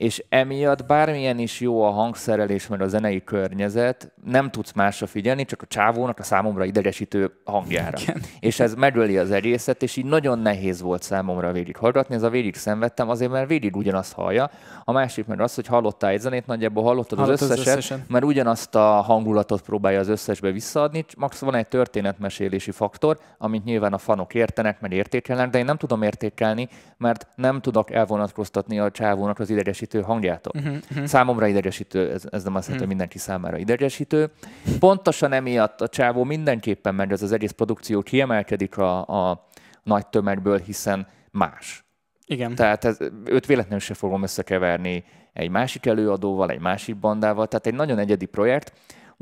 [0.00, 5.44] és emiatt bármilyen is jó a hangszerelés, mert a zenei környezet, nem tudsz másra figyelni,
[5.44, 7.98] csak a csávónak a számomra idegesítő hangjára.
[8.00, 8.22] Igen.
[8.40, 12.30] És ez megöli az egészet, és így nagyon nehéz volt számomra végig hallgatni, ez a
[12.30, 14.50] végig szenvedtem, azért mert végig ugyanazt hallja.
[14.84, 18.04] A másik meg az, hogy hallottál egy zenét, nagyjából hallottad Hallott az, összeset, az összesen.
[18.08, 23.92] mert ugyanazt a hangulatot próbálja az összesbe visszaadni, max van egy történetmesélési faktor, amit nyilván
[23.92, 28.90] a fanok értenek, mert értékelnek, de én nem tudom értékelni, mert nem tudok elvonatkoztatni a
[28.90, 30.52] csávónak az idegesítő idegesítő hangjától.
[30.56, 31.06] Uh-huh, uh-huh.
[31.06, 32.78] Számomra idegesítő, ez, ez nem azt jelenti, uh-huh.
[32.78, 34.30] hogy mindenki számára idegesítő.
[34.78, 39.46] Pontosan emiatt a csávó mindenképpen, mert ez az egész produkció kiemelkedik a, a
[39.82, 41.84] nagy tömegből, hiszen más.
[42.26, 42.54] Igen.
[42.54, 47.74] Tehát ez, őt véletlenül se fogom összekeverni egy másik előadóval, egy másik bandával, tehát egy
[47.74, 48.72] nagyon egyedi projekt,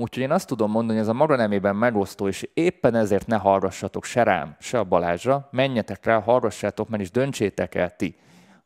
[0.01, 3.37] Úgyhogy én azt tudom mondani, hogy ez a maga nemében megosztó, és éppen ezért ne
[3.37, 8.17] hallgassatok se rám, se a Balázsra, menjetek rá, hallgassátok meg, és döntsétek el ti,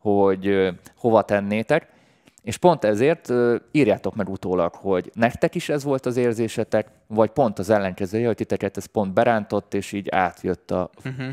[0.03, 1.91] hogy hova tennétek.
[2.43, 3.33] És pont ezért
[3.73, 8.37] írjátok meg utólag, hogy nektek is ez volt az érzésetek, vagy pont az ellenkezője, hogy
[8.37, 11.27] titeket ez pont berántott, és így átjött a uh-huh.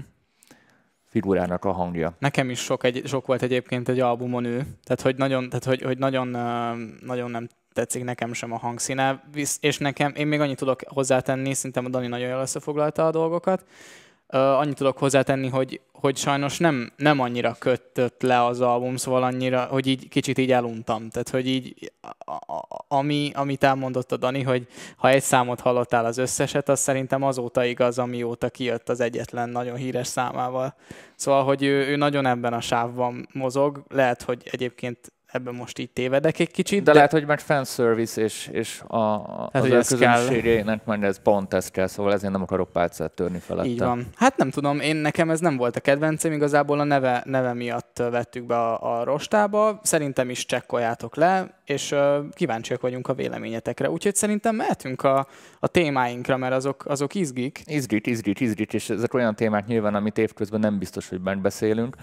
[1.06, 2.16] figurának a hangja.
[2.20, 5.82] Nekem is sok, egy, sok volt egyébként egy albumon ő, tehát hogy nagyon, tehát, hogy,
[5.82, 6.28] hogy nagyon,
[7.02, 9.24] nagyon nem tetszik nekem sem a hangszíne,
[9.60, 13.66] és nekem, én még annyit tudok hozzátenni, szerintem a Dani nagyon jól összefoglalta a dolgokat,
[14.38, 19.64] annyit tudok hozzátenni, hogy, hogy sajnos nem, nem annyira kötött le az album, szóval annyira,
[19.64, 21.10] hogy így kicsit így eluntam.
[21.10, 21.92] Tehát, hogy így,
[22.88, 27.64] ami, amit elmondott a Dani, hogy ha egy számot hallottál az összeset, az szerintem azóta
[27.64, 30.76] igaz, amióta kijött az egyetlen nagyon híres számával.
[31.16, 33.84] Szóval, hogy ő, ő nagyon ebben a sávban mozog.
[33.88, 36.84] Lehet, hogy egyébként ebben most így tévedek egy kicsit.
[36.84, 36.94] De, de...
[36.94, 39.02] lehet, hogy meg fanservice, és, és a,
[39.54, 43.70] hát, az közönségének majd ez pont ez kell, szóval ezért nem akarok pálcát törni felette.
[43.70, 44.08] Így van.
[44.16, 47.98] Hát nem tudom, én nekem ez nem volt a kedvencem, igazából a neve, neve miatt
[48.12, 49.80] vettük be a, a rostába.
[49.84, 53.90] Szerintem is csekkoljátok le, és uh, kíváncsiak vagyunk a véleményetekre.
[53.90, 55.28] Úgyhogy szerintem mehetünk a,
[55.60, 57.62] a témáinkra, mert azok, azok izgik.
[57.66, 61.96] Izgik, izgik, izgik, és ezek olyan témák nyilván, amit évközben nem biztos, hogy bent beszélünk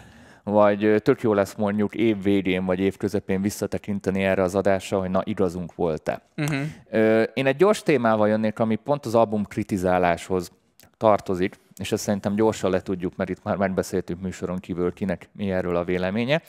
[0.50, 5.10] vagy tök jó lesz mondjuk év végén vagy év közepén visszatekinteni erre az adásra, hogy
[5.10, 6.22] na igazunk volt-e.
[6.36, 7.28] Uh-huh.
[7.34, 10.50] Én egy gyors témával jönnék, ami pont az album kritizáláshoz
[10.96, 15.50] tartozik, és ezt szerintem gyorsan le tudjuk, mert itt már megbeszéltük műsoron kívül, kinek mi
[15.50, 16.42] erről a véleménye.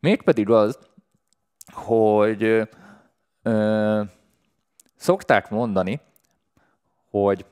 [0.00, 0.78] Mégpedig az,
[1.72, 2.68] hogy
[3.42, 4.02] ö,
[4.96, 6.00] szokták mondani,
[7.10, 7.44] hogy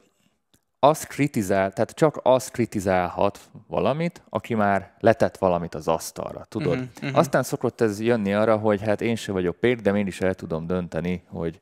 [0.80, 6.72] azt kritizál, tehát csak az kritizálhat valamit, aki már letett valamit az asztalra, tudod?
[6.72, 7.18] Uh-huh, uh-huh.
[7.18, 10.34] Aztán szokott ez jönni arra, hogy hát én se vagyok pék, de én is el
[10.34, 11.60] tudom dönteni, hogy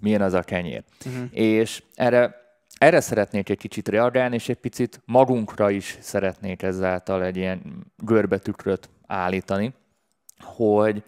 [0.00, 0.82] milyen az a kenyér.
[1.06, 1.24] Uh-huh.
[1.30, 2.38] És erre
[2.78, 7.62] erre szeretnék egy kicsit reagálni, és egy picit magunkra is szeretnék ezáltal egy ilyen
[7.96, 9.74] görbetükröt állítani,
[10.38, 11.02] hogy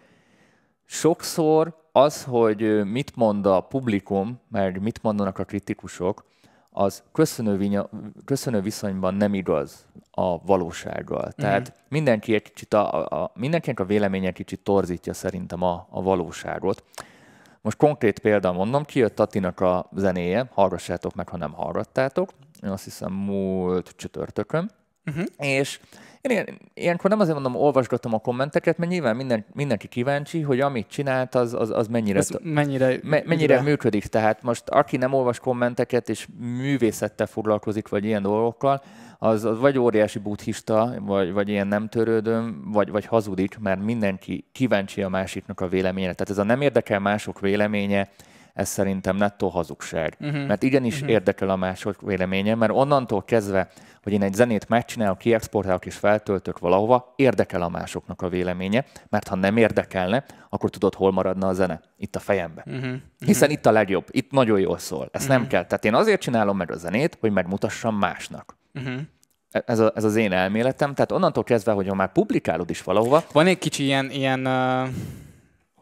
[0.84, 6.24] sokszor az, hogy mit mond a publikum, meg mit mondanak a kritikusok,
[6.72, 7.88] az köszönő, vinya,
[8.24, 11.26] köszönő viszonyban nem igaz a valósággal.
[11.26, 11.42] Mm.
[11.42, 16.84] Tehát mindenki egy kicsit a, a, mindenkinek a véleménye kicsit torzítja szerintem a, a valóságot.
[17.60, 22.30] Most konkrét példa mondom, kijött Tatinak a zenéje, hallgassátok meg, ha nem hallgattátok,
[22.62, 24.70] én azt hiszem múlt csütörtökön,
[25.06, 25.24] uh-huh.
[25.36, 25.80] és
[26.22, 30.60] én ilyen, ilyenkor nem azért mondom, olvasgatom a kommenteket, mert nyilván minden, mindenki kíváncsi, hogy
[30.60, 34.06] amit csinált, az, az, az mennyire, Ez mennyire, me, mennyire működik.
[34.06, 38.82] Tehát most aki nem olvas kommenteket, és művészettel foglalkozik, vagy ilyen dolgokkal,
[39.18, 44.44] az, az vagy óriási buddhista, vagy, vagy ilyen nem törődöm, vagy, vagy hazudik, mert mindenki
[44.52, 46.12] kíváncsi a másiknak a véleménye.
[46.12, 48.08] Tehát ez a nem érdekel mások véleménye,
[48.54, 50.16] ez szerintem nettó hazugság.
[50.20, 50.46] Uh-huh.
[50.46, 51.10] Mert igenis uh-huh.
[51.10, 53.68] érdekel a mások véleménye, mert onnantól kezdve,
[54.02, 59.28] hogy én egy zenét megcsinálok, kiexportálok és feltöltök valahova, érdekel a másoknak a véleménye, mert
[59.28, 61.80] ha nem érdekelne, akkor tudod, hol maradna a zene.
[61.96, 62.64] Itt a fejembe.
[62.66, 62.94] Uh-huh.
[63.18, 65.08] Hiszen itt a legjobb, itt nagyon jól szól.
[65.12, 65.38] Ezt uh-huh.
[65.38, 65.64] nem kell.
[65.64, 68.56] Tehát én azért csinálom meg a zenét, hogy megmutassam másnak.
[68.74, 69.00] Uh-huh.
[69.50, 70.94] Ez, a, ez az én elméletem.
[70.94, 73.24] Tehát onnantól kezdve, hogy ha már publikálod is valahova.
[73.32, 74.88] Van egy kicsi ilyen, ilyen uh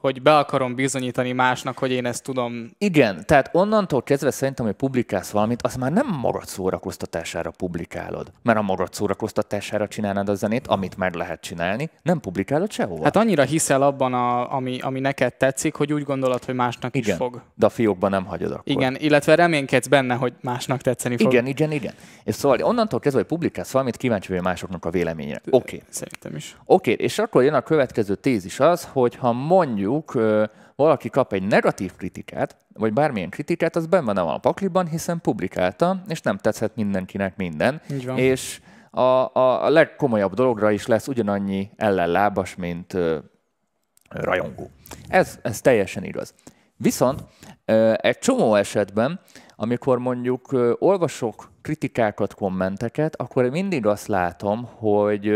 [0.00, 2.70] hogy be akarom bizonyítani másnak, hogy én ezt tudom.
[2.78, 8.32] Igen, tehát onnantól kezdve szerintem, hogy publikálsz valamit, azt már nem magad szórakoztatására publikálod.
[8.42, 13.04] Mert a magad szórakoztatására csinálnád a zenét, amit meg lehet csinálni, nem publikálod sehova.
[13.04, 17.10] Hát annyira hiszel abban, a, ami, ami neked tetszik, hogy úgy gondolod, hogy másnak igen,
[17.10, 17.42] is fog.
[17.54, 18.62] de a fiókban nem hagyod akkor.
[18.64, 21.32] Igen, illetve reménykedsz benne, hogy másnak tetszeni fog.
[21.32, 21.94] Igen, igen, igen.
[22.24, 25.40] És szóval onnantól kezdve, hogy publikálsz valamit, kíváncsi vagy másoknak a véleményére.
[25.50, 25.56] Oké.
[25.56, 25.82] Okay.
[25.88, 26.56] Szerintem is.
[26.64, 27.04] Oké, okay.
[27.04, 31.96] és akkor jön a következő tézis az, hogy ha mondjuk mondjuk valaki kap egy negatív
[31.96, 37.37] kritikát, vagy bármilyen kritikát, az benne van a pakliban, hiszen publikálta, és nem tetszett mindenkinek
[37.37, 37.81] minden.
[38.16, 43.18] És a, a, a legkomolyabb dologra is lesz ugyanannyi ellenlábas, mint ö,
[44.09, 44.70] rajongó.
[45.09, 46.35] Ez, ez teljesen igaz.
[46.76, 47.24] Viszont
[47.64, 49.20] ö, egy csomó esetben,
[49.57, 55.26] amikor mondjuk ö, olvasok kritikákat, kommenteket, akkor mindig azt látom, hogy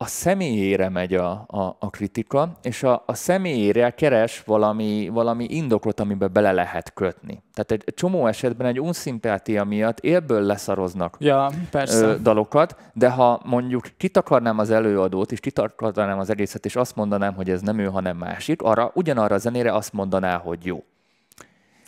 [0.00, 6.00] a személyére megy a, a, a kritika, és a, a személyére keres valami, valami indokot,
[6.00, 7.42] amiben bele lehet kötni.
[7.54, 12.06] Tehát egy csomó esetben egy unszimpátia miatt élből leszaroznak ja, persze.
[12.06, 17.34] Ö, dalokat, de ha mondjuk kitakarnám az előadót, és kitakarnám az egészet, és azt mondanám,
[17.34, 20.84] hogy ez nem ő, hanem másik, arra ugyanarra a zenére azt mondaná, hogy jó.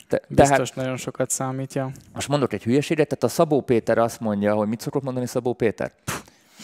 [0.08, 1.90] Te, Biztos tehát, nagyon sokat számítja.
[2.14, 5.52] Most mondok egy hülyeséget, tehát a Szabó Péter azt mondja, hogy mit szokott mondani Szabó
[5.52, 5.92] Péter?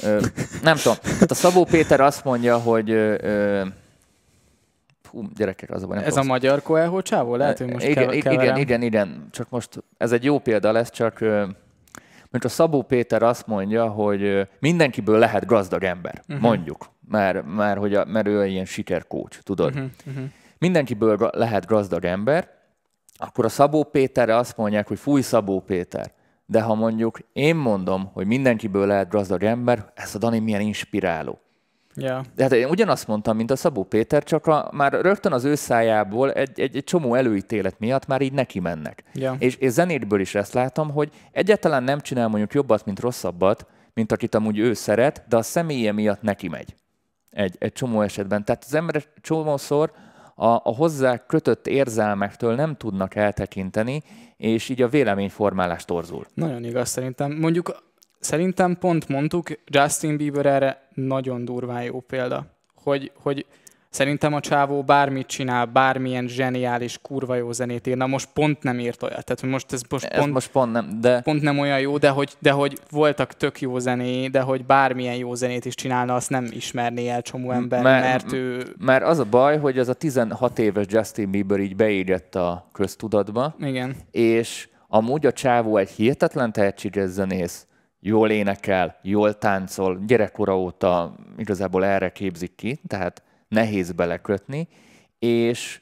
[0.02, 0.20] Ö,
[0.62, 0.96] nem tudom.
[1.02, 3.64] Tehát a Szabó Péter azt mondja, hogy ö,
[5.10, 6.28] Hú, gyerekek, az a baj, Ez tudom.
[6.28, 7.36] a magyar Coelho csávó?
[7.36, 8.36] Lehet, hogy most igen, keverem.
[8.40, 9.26] igen, igen, igen.
[9.30, 11.20] Csak most ez egy jó példa lesz, csak
[12.30, 16.40] mint a Szabó Péter azt mondja, hogy mindenkiből lehet gazdag ember, uh-huh.
[16.40, 19.74] mondjuk, mert, mert, hogy a, mert ő ilyen sikerkócs, tudod.
[19.74, 20.24] Uh-huh, uh-huh.
[20.58, 22.48] Mindenkiből lehet gazdag ember,
[23.16, 26.12] akkor a Szabó Péterre azt mondják, hogy fúj Szabó Péter
[26.46, 31.40] de ha mondjuk én mondom, hogy mindenkiből lehet gazdag ember, ez a Dani milyen inspiráló.
[31.94, 32.24] Yeah.
[32.34, 35.54] De hát én ugyanazt mondtam, mint a Szabó Péter, csak a, már rögtön az ő
[35.54, 39.04] szájából egy, egy, egy csomó előítélet miatt már így neki mennek.
[39.14, 39.36] Yeah.
[39.38, 44.12] És, és zenéből is ezt látom, hogy egyáltalán nem csinál mondjuk jobbat, mint rosszabbat, mint
[44.12, 46.74] akit amúgy ő szeret, de a személye miatt neki megy.
[47.30, 48.44] Egy, egy csomó esetben.
[48.44, 49.92] Tehát az emberek csomószor
[50.38, 54.02] a, a hozzá kötött érzelmektől nem tudnak eltekinteni,
[54.36, 56.26] és így a véleményformálás torzul.
[56.34, 57.32] Nagyon igaz szerintem.
[57.32, 57.82] Mondjuk
[58.20, 63.46] szerintem pont mondtuk, Justin Bieber erre nagyon durván jó példa, hogy, hogy
[63.90, 67.96] Szerintem a csávó bármit csinál, bármilyen zseniális, kurva jó zenét ír.
[67.96, 69.24] Na most pont nem írt olyat.
[69.24, 71.20] Tehát most ez most, ez pont, most pont nem, de...
[71.20, 75.16] Pont nem olyan jó, de hogy, de hogy voltak tök jó zené, de hogy bármilyen
[75.16, 78.74] jó zenét is csinálna, azt nem ismerné el csomó ember, mert, mert ő...
[78.78, 83.54] Mert az a baj, hogy az a 16 éves Justin Bieber így beégett a köztudatba.
[83.58, 83.96] Igen.
[84.10, 87.66] És amúgy a csávó egy hihetetlen tehetséges zenész,
[88.00, 93.22] jól énekel, jól táncol, gyerekkora óta igazából erre képzik ki, tehát
[93.56, 94.68] nehéz belekötni,
[95.18, 95.80] és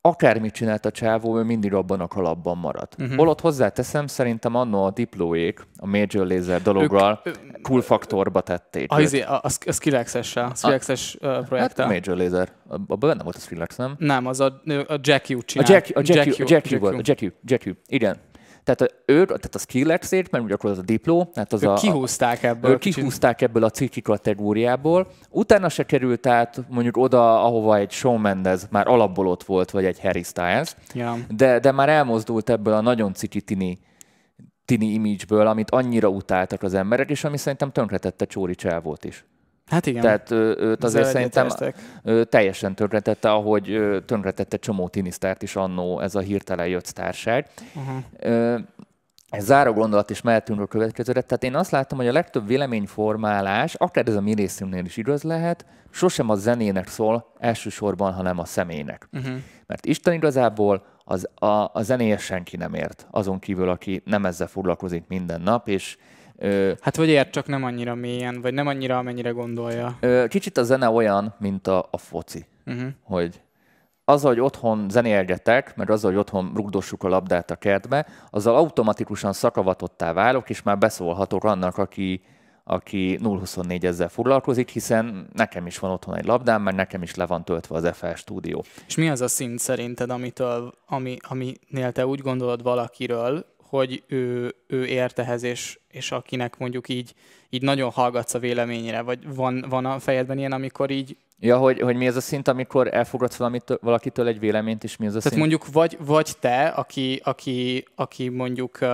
[0.00, 2.96] akármit csinált a csávó, ő mindig abban a kalapban maradt.
[2.98, 3.16] Uh-huh.
[3.16, 8.92] Holott hozzáteszem, szerintem annó a diplóék, a Major Laser dologgal ők, cool faktorba tették.
[8.92, 11.58] A, izé, a, a, a Skillexes-sel, a Skillexes uh, projekttel.
[11.58, 13.94] Hát a Major Laser, abban benne volt a Skillex, nem?
[13.98, 15.68] Nem, az a, a Jack U csinált.
[15.68, 18.16] A Jack, a Jack, Jack, U, Jack, U, Jack, U, Jack, U, Jack U, igen.
[18.64, 21.74] Tehát ő, tehát a Skillexért, mert ugye akkor az a dipló, tehát az ők a,
[21.74, 22.70] kihúzták ebből.
[22.70, 28.20] ők kihúzták ebből a ciki kategóriából, utána se került át mondjuk oda, ahova egy Shawn
[28.20, 31.16] Mendes már alapból ott volt, vagy egy Harry Styles, Ja.
[31.36, 33.78] de, de már elmozdult ebből a nagyon ciki tini,
[34.64, 39.24] tini image-ből, amit annyira utáltak az emberek, és ami szerintem tönkretette Csóri Csávót is.
[39.70, 40.02] Hát igen.
[40.02, 41.48] Tehát őt azért szerintem
[42.02, 47.46] ö, teljesen tönkretette, ahogy ö, tönkretette csomó tinisztárt is annó ez a hirtelen jött sztárság.
[47.74, 48.02] Uh-huh.
[48.18, 48.58] Ö,
[49.30, 51.20] ez záró gondolat, és mehetünk a következőre.
[51.20, 55.22] Tehát én azt látom, hogy a legtöbb véleményformálás, akár ez a mi részünknél is igaz
[55.22, 59.08] lehet, sosem a zenének szól elsősorban, hanem a személynek.
[59.12, 59.36] Uh-huh.
[59.66, 64.46] Mert Isten igazából az, a, a zenéhez senki nem ért, azon kívül, aki nem ezzel
[64.46, 65.96] foglalkozik minden nap, és
[66.40, 69.96] ö, Hát vagy ért, csak nem annyira mélyen, vagy nem annyira, amennyire gondolja.
[70.00, 72.88] ö, kicsit a zene olyan, mint a, a foci, Uh-huh.
[73.02, 73.40] hogy
[74.04, 79.32] az, hogy otthon zenélgetek, meg az, hogy otthon rugdossuk a labdát a kertbe, azzal automatikusan
[79.32, 82.22] szakavatottá válok, és már beszólhatok annak, aki,
[82.64, 87.26] aki 0-24 ezzel foglalkozik, hiszen nekem is van otthon egy labdám, mert nekem is le
[87.26, 88.64] van töltve az FL stúdió.
[88.86, 94.54] És mi az a szint szerinted, amitől, ami, aminél te úgy gondolod valakiről, hogy ő,
[94.66, 97.14] ő ért ehhez, és, és akinek mondjuk így,
[97.48, 101.80] így nagyon hallgatsz a véleményére, vagy van, van a fejedben ilyen, amikor így, Ja, hogy,
[101.80, 105.18] hogy mi ez a szint, amikor elfogadsz valamitől, valakitől egy véleményt, és mi ez a
[105.18, 105.40] tehát szint?
[105.40, 108.88] mondjuk vagy, vagy te, aki, aki, aki, mondjuk, uh,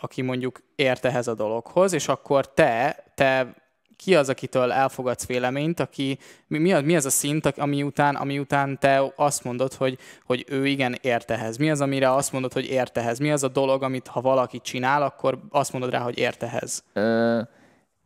[0.00, 3.54] aki mondjuk ért ehhez a dologhoz, és akkor te, te
[3.96, 8.14] ki az, akitől elfogadsz véleményt, aki, mi, mi, az, mi az a szint, ami után,
[8.14, 11.56] ami után te azt mondod, hogy, hogy ő igen ért ehhez?
[11.56, 13.18] Mi az, amire azt mondod, hogy ért ehhez?
[13.18, 16.84] Mi az a dolog, amit ha valaki csinál, akkor azt mondod rá, hogy ért ehhez?
[16.92, 17.40] Ö,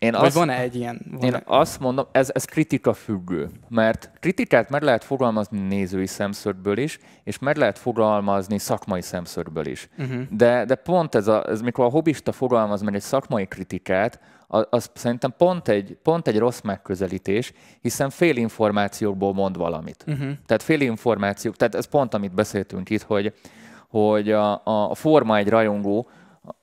[0.00, 1.00] én Vagy azt, van-e egy ilyen?
[1.10, 6.78] Van én azt mondom, ez, ez kritika függő, mert kritikát meg lehet fogalmazni nézői szemszögből
[6.78, 9.88] is, és meg lehet fogalmazni szakmai szemszögből is.
[9.98, 10.22] uh-huh.
[10.30, 14.66] De, de pont ez, a, ez, mikor a hobbista fogalmaz meg egy szakmai kritikát, az,
[14.70, 20.04] az szerintem pont egy, pont egy rossz megközelítés, hiszen fél információkból mond valamit.
[20.06, 20.30] Uh-huh.
[20.46, 23.34] Tehát fél információk, tehát ez pont, amit beszéltünk itt, hogy,
[23.88, 26.08] hogy a, a Forma egy rajongó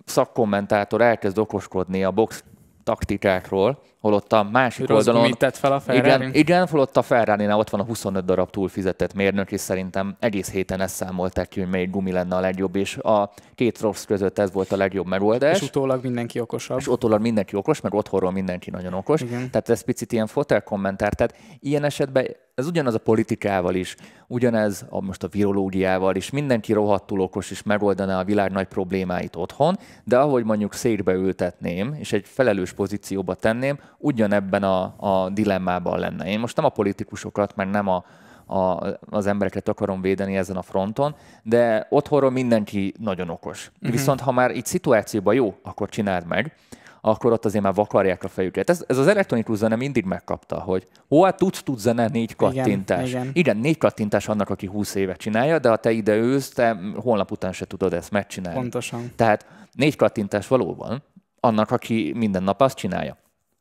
[0.06, 2.44] szakkommentátor elkezd okoskodni a box
[2.88, 5.32] taktikákról, holott a másik Rossz oldalon...
[5.32, 9.14] tett fel a ferrari Igen, igen, holott a ferrari ott van a 25 darab túlfizetett
[9.14, 12.98] mérnök, és szerintem egész héten ezt számolták ki, hogy melyik gumi lenne a legjobb, és
[12.98, 15.62] a két rossz között ez volt a legjobb megoldás.
[15.62, 16.80] és utólag mindenki okosabb.
[16.80, 19.22] És otthonról mindenki okos, meg otthonról mindenki nagyon okos.
[19.22, 19.50] Igen.
[19.52, 21.14] Tehát ez picit ilyen fotel kommentár.
[21.14, 22.26] Tehát ilyen esetben
[22.58, 23.96] ez ugyanaz a politikával is,
[24.28, 26.30] ugyanez a, most a virológiával is.
[26.30, 31.94] Mindenki rohadtul okos és megoldaná a világ nagy problémáit otthon, de ahogy mondjuk székbe ültetném,
[32.00, 36.26] és egy felelős pozícióba tenném, ugyanebben a, a dilemmában lenne.
[36.26, 38.06] Én most nem a politikusokat, meg nem a,
[38.46, 43.72] a, az embereket akarom védeni ezen a fronton, de otthonról mindenki nagyon okos.
[43.76, 43.92] Uh-huh.
[43.92, 46.56] Viszont ha már így szituációban jó, akkor csináld meg,
[47.02, 48.70] akkor ott azért már vakarják a fejüket.
[48.70, 53.10] Ez, ez az elektronikus zene mindig megkapta, hogy ó, hát tudsz, tudsz zene, négy kattintás.
[53.10, 53.30] igen.
[53.34, 57.32] igen, négy kattintás annak, aki 20 éve csinálja, de ha te ide ősz, te holnap
[57.32, 58.60] után se tudod ezt megcsinálni.
[58.60, 59.12] Pontosan.
[59.16, 61.04] Tehát négy kattintás valóban
[61.40, 63.18] annak, aki minden nap azt csinálja.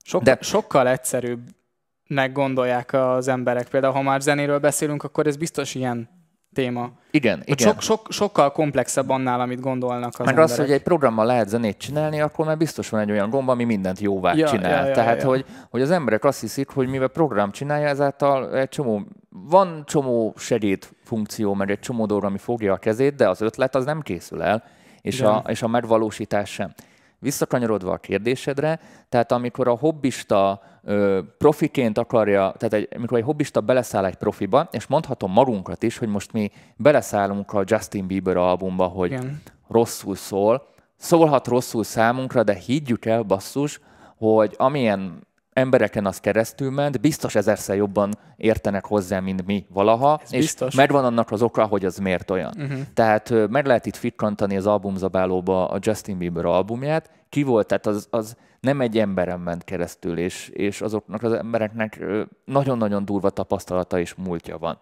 [0.08, 0.38] Sok, De-.
[0.40, 3.68] Sokkal egyszerűbbnek gondolják az emberek.
[3.68, 6.08] Például, ha már zenéről beszélünk, akkor ez biztos ilyen
[6.52, 6.90] téma.
[7.10, 7.72] Igen, Hogy igen.
[7.72, 10.50] sok, sok, sokkal komplexebb annál, amit gondolnak az Meg emberek.
[10.50, 13.64] az, hogy egy programmal lehet zenét csinálni, akkor már biztos van egy olyan gomb, ami
[13.64, 14.80] mindent jóvá Ja, csinál.
[14.82, 15.28] ja, ja, Tehát, ja.
[15.28, 20.34] Hogy, hogy az emberek azt hiszik, hogy mivel program csinálja, ezáltal egy csomó, van csomó
[20.36, 24.00] segéd funkció, meg egy csomó dolog, ami fogja a kezét, de az ötlet az nem
[24.00, 24.64] készül el,
[25.00, 25.30] és, Igen.
[25.30, 26.72] a, és a megvalósítás sem.
[27.18, 33.60] Visszakanyarodva a kérdésedre, tehát amikor a hobbista ö, profiként akarja, tehát egy, amikor egy hobbista
[33.60, 38.86] beleszáll egy profiba, és mondhatom magunkat is, hogy most mi beleszállunk a Justin Bieber albumba,
[38.86, 39.42] hogy Igen.
[39.68, 43.80] rosszul szól, szólhat rosszul számunkra, de higgyük el, basszus,
[44.16, 45.26] hogy amilyen
[45.56, 50.74] embereken az keresztül ment, biztos ezerszer jobban értenek hozzá, mint mi valaha, Ez és biztos.
[50.74, 52.54] megvan annak az oka, hogy az miért olyan.
[52.58, 52.78] Uh-huh.
[52.94, 58.06] Tehát meg lehet itt fikkantani az albumzabálóba a Justin Bieber albumját, ki volt, tehát az,
[58.10, 62.04] az nem egy emberen ment keresztül, és, és azoknak az embereknek
[62.44, 64.78] nagyon-nagyon durva tapasztalata és múltja van.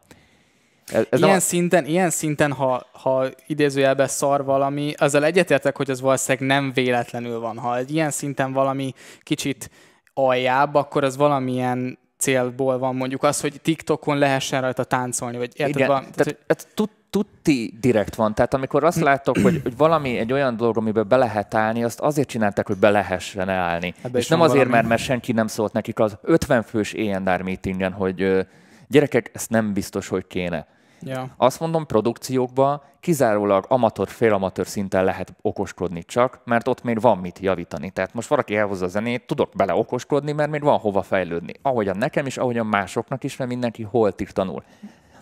[0.87, 5.91] Ez, ez ilyen, nem, szinten, ilyen szinten, ha, ha idézőjelben szar valami, azzal egyetértek, hogy
[5.91, 7.59] az valószínűleg nem véletlenül van.
[7.59, 9.71] Ha egy ilyen szinten valami kicsit
[10.15, 15.75] aljább, akkor az valamilyen célból van mondjuk az, hogy TikTokon lehessen rajta táncolni, vagy érted?
[15.75, 18.35] Igen, Valami, tehát, ez tud, tuti direkt van.
[18.35, 22.01] Tehát amikor azt látok, hogy, hogy valami egy olyan dolog, amiben be lehet állni, azt
[22.01, 23.95] azért csinálták, hogy be lehessen állni.
[24.03, 24.75] Ebbe és nem azért, valami.
[24.75, 28.47] mert, mert senki nem szólt nekik az 50 fős ENR meetingen, hogy
[28.89, 30.67] gyerekek, ezt nem biztos, hogy kéne.
[31.05, 31.29] Ja.
[31.37, 37.39] Azt mondom, produkciókban kizárólag amatőr, félamatőr szinten lehet okoskodni csak, mert ott még van mit
[37.39, 37.91] javítani.
[37.91, 41.53] Tehát most valaki elhozza a zenét, tudok bele okoskodni, mert még van hova fejlődni.
[41.63, 44.63] Ahogyan nekem is, ahogyan másoknak is, mert mindenki holtig tanul.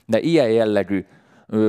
[0.06, 1.04] De ilyen jellegű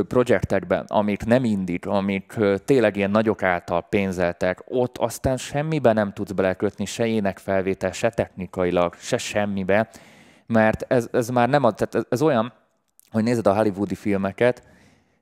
[0.08, 2.36] projektekben, amik nem indít, amik
[2.66, 8.94] tényleg ilyen nagyok által pénzeltek, ott aztán semmibe nem tudsz belekötni, se énekfelvétel, se technikailag,
[8.96, 9.90] se semmibe,
[10.46, 12.54] mert ez, ez már nem, ad, tehát ez, ez olyan,
[13.14, 14.64] hogy nézed a hollywoodi filmeket,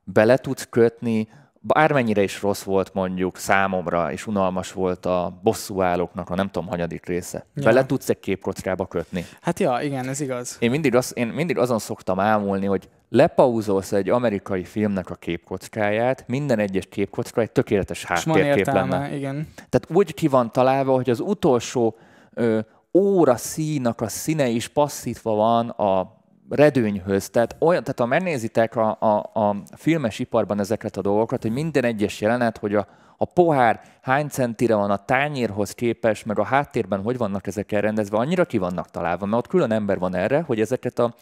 [0.04, 1.28] bele tudsz kötni,
[1.62, 7.06] bármennyire is rossz volt mondjuk számomra, és unalmas volt a bosszúállóknak a nem tudom, hanyadik
[7.06, 7.46] része.
[7.56, 7.64] Ja.
[7.64, 9.26] Bele tudsz egy képkockába kötni.
[9.42, 10.58] Hát ja, igen, ez igaz.
[10.60, 16.24] Én mindig, az, én mindig azon szoktam ámulni, hogy lepauzolsz egy amerikai filmnek a képkockáját,
[16.28, 19.16] minden egyes képkocka egy tökéletes háttérkép lenne.
[19.16, 19.48] Igen.
[19.56, 21.96] Tehát úgy ki van találva, hogy az utolsó
[22.34, 22.60] ö,
[22.94, 26.21] óra színak a színe is passzítva van a
[26.56, 27.30] redőnyhöz.
[27.30, 31.84] Tehát, olyan, tehát ha megnézitek a, a, a filmes iparban ezeket a dolgokat, hogy minden
[31.84, 32.88] egyes jelenet, hogy a,
[33.18, 38.18] a pohár hány centire van a tányérhoz képes, meg a háttérben hogy vannak ezek elrendezve,
[38.18, 41.14] annyira ki vannak találva, mert ott külön ember van erre, hogy ezeket a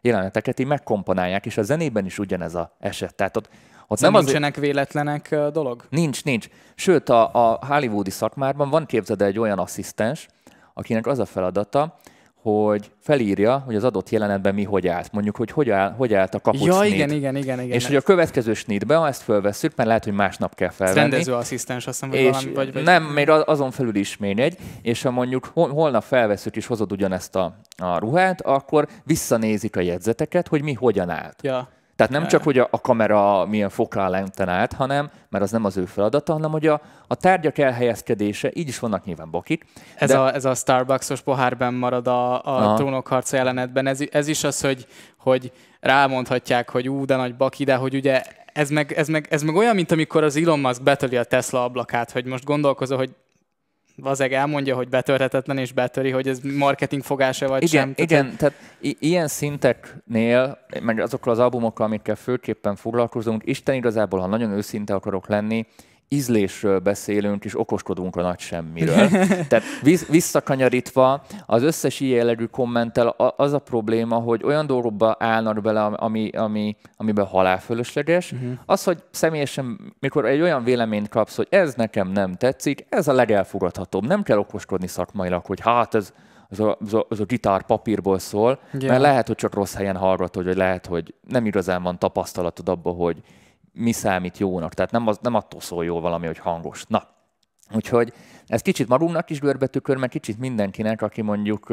[0.00, 3.14] jeleneteket így megkomponálják, és a zenében is ugyanez a eset.
[3.14, 3.48] Tehát ott,
[3.86, 4.62] ott nem nincsenek az...
[4.62, 5.84] véletlenek dolog?
[5.90, 6.48] Nincs, nincs.
[6.74, 10.28] Sőt, a, a hollywoodi szakmárban van képzeld egy olyan asszisztens,
[10.74, 11.98] akinek az a feladata,
[12.48, 15.12] hogy felírja, hogy az adott jelenetben mi hogy állt.
[15.12, 17.76] Mondjuk, hogy hogy, áll, hogy állt a kapucs Ja, igen, igen, igen, igen.
[17.76, 21.00] És hogy a következő snitbe, ha ezt fölvesszük, mert lehet, hogy másnap kell felvenni.
[21.00, 22.82] Rendező asszisztens, azt hiszem, vagy és valami, vagy, vagy...
[22.82, 27.36] Nem, még azon felül is még egy, és ha mondjuk holnap felveszük és hozod ugyanezt
[27.36, 31.36] a, a ruhát, akkor visszanézik a jegyzeteket, hogy mi hogyan állt.
[31.42, 31.68] Ja.
[31.98, 35.64] Tehát nem csak, hogy a, a kamera milyen fokkal lenten állt, hanem, mert az nem
[35.64, 39.64] az ő feladata, hanem hogy a, a tárgyak elhelyezkedése, így is vannak nyilván bokik.
[39.96, 40.18] Ez, de...
[40.18, 43.86] a, ez a Starbucksos pohárban marad a, a trónokharca jelenetben.
[43.86, 44.86] Ez, ez is az, hogy,
[45.18, 48.22] hogy rámondhatják, hogy ú, de nagy baki, de hogy ugye
[48.52, 51.64] ez meg, ez, meg, ez meg olyan, mint amikor az Elon Musk betöli a Tesla
[51.64, 53.10] ablakát, hogy most gondolkozol, hogy
[54.02, 57.92] Vazeg elmondja, hogy betörhetetlen és betöri, hogy ez marketing fogása vagy igen, sem.
[57.96, 64.20] Igen, tehát, tehát i- ilyen szinteknél, meg azokkal az albumokkal, amikkel főképpen foglalkozunk, Isten igazából,
[64.20, 65.66] ha nagyon őszinte akarok lenni,
[66.08, 69.08] ízlésről beszélünk, és okoskodunk a nagy semmiről.
[69.48, 69.64] Tehát
[70.08, 76.28] visszakanyarítva, az összes ilyen jellegű kommentel az a probléma, hogy olyan dolgokba állnak bele, ami,
[76.30, 78.32] ami, amiben halálfölösleges.
[78.32, 78.50] Uh-huh.
[78.66, 83.12] Az, hogy személyesen, mikor egy olyan véleményt kapsz, hogy ez nekem nem tetszik, ez a
[83.12, 84.06] legelfogadhatóbb.
[84.06, 86.12] Nem kell okoskodni szakmailag, hogy hát ez,
[86.48, 88.88] az a, az, a, az a gitár papírból szól, yeah.
[88.88, 92.94] mert lehet, hogy csak rossz helyen hallgatod, vagy lehet, hogy nem igazán van tapasztalatod abban,
[92.94, 93.22] hogy
[93.78, 94.74] mi számít jónak.
[94.74, 96.84] Tehát nem, az, nem attól szól jó valami, hogy hangos.
[96.88, 97.08] Na,
[97.74, 98.12] úgyhogy
[98.46, 101.72] ez kicsit magunknak is görbetükör, meg kicsit mindenkinek, aki mondjuk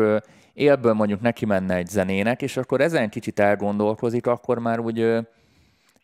[0.53, 5.27] élből mondjuk neki menne egy zenének, és akkor ezen kicsit elgondolkozik, akkor már úgy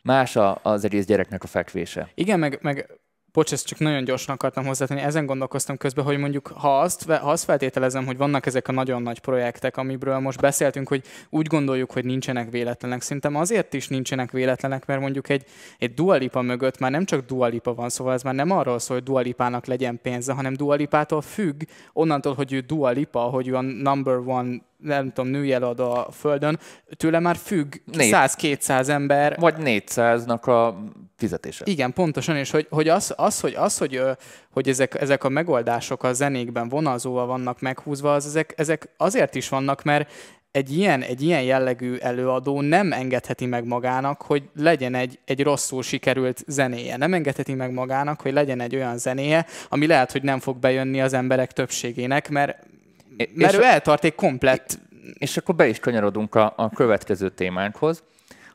[0.02, 2.08] más az egész gyereknek a fekvése.
[2.14, 3.00] Igen, meg, meg
[3.32, 7.30] bocs, ezt csak nagyon gyorsan akartam hozzátenni, ezen gondolkoztam közben, hogy mondjuk ha azt, ha
[7.30, 11.92] azt feltételezem, hogy vannak ezek a nagyon nagy projektek, amibről most beszéltünk, hogy úgy gondoljuk,
[11.92, 13.02] hogy nincsenek véletlenek.
[13.02, 15.44] Szerintem azért is nincsenek véletlenek, mert mondjuk egy,
[15.78, 19.06] egy dualipa mögött már nem csak dualipa van, szóval ez már nem arról szól, hogy
[19.06, 21.62] dualipának legyen pénze, hanem dualipától függ,
[21.92, 26.58] onnantól, hogy ő dualipa, hogy ő a number one nem tudom, nőjeladó a földön,
[26.96, 29.36] tőle már függ 100-200 ember.
[29.38, 30.84] Vagy 400-nak a
[31.16, 31.64] fizetése.
[31.66, 34.02] Igen, pontosan, és hogy, hogy az, az, hogy, az, hogy,
[34.50, 39.48] hogy ezek, ezek a megoldások a zenékben vonalzóval vannak meghúzva, az ezek, ezek azért is
[39.48, 40.10] vannak, mert
[40.52, 45.82] egy ilyen, egy ilyen jellegű előadó nem engedheti meg magának, hogy legyen egy, egy rosszul
[45.82, 46.96] sikerült zenéje.
[46.96, 51.00] Nem engedheti meg magának, hogy legyen egy olyan zenéje, ami lehet, hogy nem fog bejönni
[51.00, 52.70] az emberek többségének, mert,
[53.16, 54.78] mert és ő eltart egy komplett...
[55.18, 58.02] És akkor be is kanyarodunk a, a következő témánkhoz,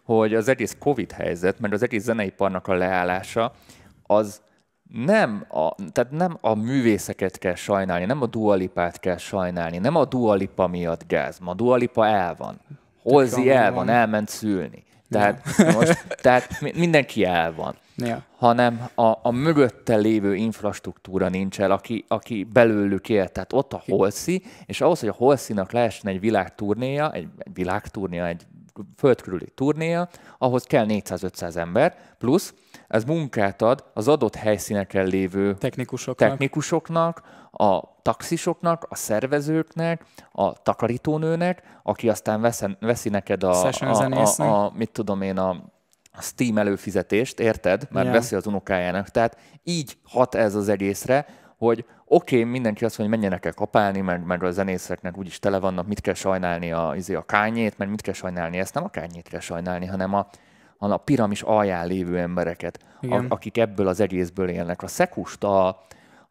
[0.03, 3.51] hogy az egész Covid helyzet, mert az egész zeneiparnak a leállása,
[4.03, 4.41] az
[5.05, 10.05] nem a, tehát nem a művészeket kell sajnálni, nem a dualipát kell sajnálni, nem a
[10.05, 11.39] dualipa miatt gáz.
[11.39, 12.61] Ma a dualipa el van.
[13.01, 14.83] Holzi el van, elment szülni.
[15.09, 15.43] Tehát,
[15.73, 17.75] most, tehát mindenki el van.
[17.97, 18.23] Ja.
[18.37, 23.27] Hanem a, a mögötte lévő infrastruktúra nincs el, aki, aki belőlük él.
[23.27, 28.25] Tehát ott a Holszi, és ahhoz, hogy a Holszinak lehessen egy világturnéja, egy, egy világturnéja,
[28.25, 28.47] egy
[28.97, 32.53] földkörüli turnéja, ahhoz kell 400-500 ember, plusz
[32.87, 37.21] ez munkát ad az adott helyszíneken lévő technikusoknak, technikusoknak
[37.51, 43.71] a taxisoknak, a szervezőknek, a takarítónőnek, aki aztán veszen, veszi neked a, a,
[44.39, 45.63] a, a, mit tudom én, a,
[46.17, 47.87] a Steam előfizetést, érted?
[47.91, 48.17] Mert yeah.
[48.17, 49.09] veszi az unokájának.
[49.09, 51.25] Tehát így hat ez az egészre,
[51.57, 55.39] hogy oké, okay, mindenki azt mondja, hogy menjenek el kapálni, meg, meg a zenészeknek úgyis
[55.39, 58.83] tele vannak, mit kell sajnálni a, izé, a kányét, mert mit kell sajnálni, ezt nem
[58.83, 60.27] a kányét kell sajnálni, hanem a,
[60.77, 64.81] hanem a piramis alján lévő embereket, a, akik ebből az egészből élnek.
[64.81, 65.85] A szekust, a,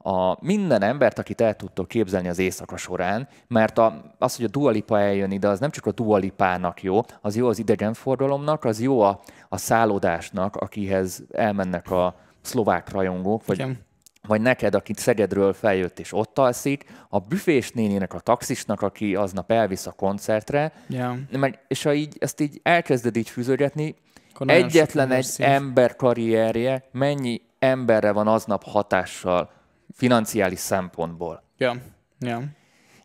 [0.06, 4.48] a minden embert, akit el tudtok képzelni az éjszaka során, mert a, az, hogy a
[4.48, 9.00] dualipa eljön ide, az nem csak a dualipának jó, az jó az idegenforgalomnak, az jó
[9.00, 13.84] a, a szállodásnak, akihez elmennek a szlovák rajongók, vagy Igen
[14.28, 19.50] vagy neked, akit Szegedről feljött és ott alszik, a büfés néninek, a taxisnak, aki aznap
[19.50, 21.16] elvisz a koncertre, yeah.
[21.30, 23.94] meg, és ha így, ezt így elkezded így fűzögetni,
[24.38, 25.46] egyetlen egy szív.
[25.46, 29.50] ember karrierje mennyi emberre van aznap hatással
[29.92, 31.42] financiális szempontból.
[31.56, 31.76] Ja,
[32.18, 32.42] ja.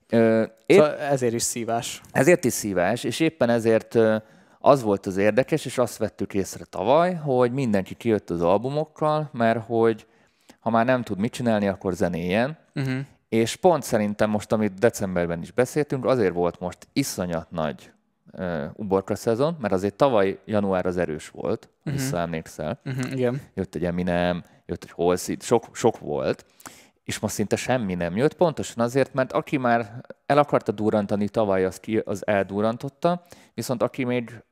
[0.09, 2.01] Ö, épp, szóval ezért is szívás.
[2.11, 3.97] Ezért is szívás, és éppen ezért
[4.59, 9.65] az volt az érdekes, és azt vettük észre tavaly, hogy mindenki kijött az albumokkal, mert
[9.65, 10.05] hogy
[10.59, 12.57] ha már nem tud mit csinálni, akkor zenéjen.
[12.75, 12.99] Uh-huh.
[13.29, 17.91] És pont szerintem most, amit decemberben is beszéltünk, azért volt most iszonyat nagy
[18.31, 21.93] uh, uborka szezon, mert azért tavaly január az erős volt, uh-huh.
[21.93, 22.79] visszaemlékszel.
[22.85, 23.41] Uh-huh, igen.
[23.53, 26.45] Jött egy Eminem, jött egy Holszid, sok, sok volt,
[27.03, 31.65] és most szinte semmi nem jött, pontosan azért, mert aki már el akarta durrantani tavaly,
[31.65, 33.23] az, ki, az eldurrantotta,
[33.53, 34.43] viszont aki még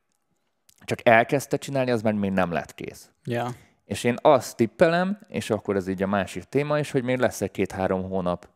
[0.85, 3.09] csak elkezdte csinálni, az már még nem lett kész.
[3.25, 3.49] Yeah.
[3.85, 7.41] És én azt tippelem, és akkor ez így a másik téma is, hogy még lesz
[7.41, 8.49] egy két-három hónap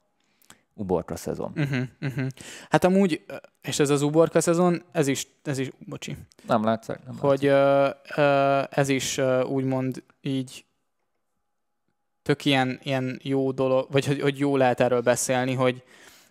[0.73, 1.51] uborka szezon.
[1.55, 2.27] Uh-huh, uh-huh.
[2.69, 3.25] Hát amúgy,
[3.61, 6.17] és ez az uborka szezon, ez is, ez is, bocsi.
[6.47, 7.05] Nem látszak.
[7.05, 10.65] Nem hogy uh, uh, ez is uh, úgymond így
[12.23, 15.83] tök ilyen, ilyen jó dolog, vagy hogy, hogy jó lehet erről beszélni, hogy,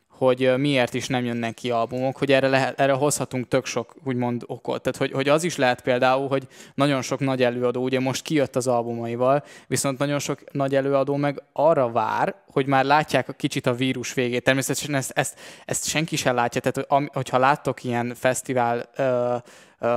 [0.09, 4.43] hogy miért is nem jönnek ki albumok, hogy erre, lehet, erre hozhatunk tök sok úgymond
[4.47, 4.83] okot.
[4.83, 8.57] Tehát, hogy, hogy az is lehet például, hogy nagyon sok nagy előadó, ugye most kijött
[8.57, 13.67] az albumaival, viszont nagyon sok nagy előadó meg arra vár, hogy már látják a kicsit
[13.67, 14.45] a vírus végét.
[14.45, 19.43] Természetesen ezt, ezt, ezt senki sem látja, tehát hogyha láttok ilyen fesztivál uh,
[19.83, 19.89] Uh,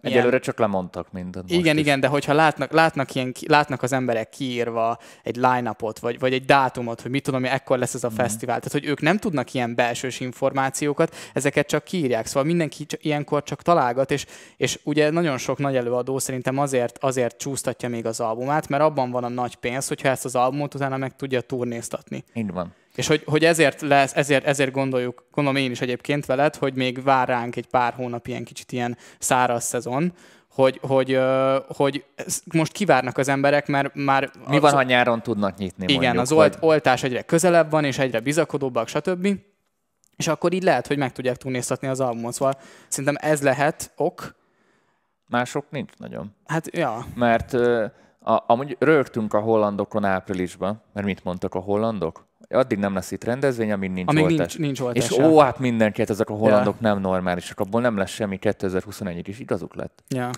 [0.00, 0.40] Egyelőre ilyen...
[0.40, 1.50] csak lemondtak mindent.
[1.50, 1.82] Igen, is.
[1.82, 6.44] igen, de hogyha látnak, látnak, ilyen, látnak az emberek kiírva egy line-upot, vagy, vagy egy
[6.44, 8.14] dátumot, hogy mit tudom, ekkor lesz ez a mm.
[8.14, 12.26] fesztivál, tehát hogy ők nem tudnak ilyen belsős információkat, ezeket csak kiírják.
[12.26, 16.98] Szóval mindenki csak, ilyenkor csak találgat, és, és ugye nagyon sok nagy előadó szerintem azért,
[16.98, 20.74] azért csúsztatja még az albumát, mert abban van a nagy pénz, hogyha ezt az albumot
[20.74, 22.01] utána meg tudja turnéztatni.
[22.34, 22.74] Így van.
[22.94, 27.02] És hogy, hogy ezért, lesz, ezért, ezért gondoljuk, gondolom én is egyébként veled, hogy még
[27.02, 30.12] vár ránk egy pár hónap ilyen kicsit ilyen száraz szezon,
[30.48, 31.18] hogy, hogy,
[31.66, 32.04] hogy
[32.52, 34.30] most kivárnak az emberek, mert már...
[34.48, 37.98] Mi van, ha nyáron tudnak nyitni Igen, mondjuk, az olt, oltás egyre közelebb van, és
[37.98, 39.38] egyre bizakodóbbak, stb.
[40.16, 42.32] És akkor így lehet, hogy meg tudják turnéztatni az albumot.
[42.32, 44.34] Szóval szerintem ez lehet ok.
[45.28, 46.34] Mások nincs nagyon.
[46.46, 47.06] Hát, ja.
[47.14, 47.56] Mert
[48.24, 52.30] a, amúgy rögtünk a hollandokon áprilisban, mert mit mondtak a hollandok?
[52.52, 54.36] addig nem lesz itt rendezvény, amíg nincs amíg oltás.
[54.36, 55.04] Nincs, nincs oltás.
[55.04, 56.88] És ó, hát mindenki, hát ezek a hollandok ja.
[56.88, 60.02] nem normálisak, abból nem lesz semmi 2021-ig is, igazuk lett.
[60.08, 60.30] Ja.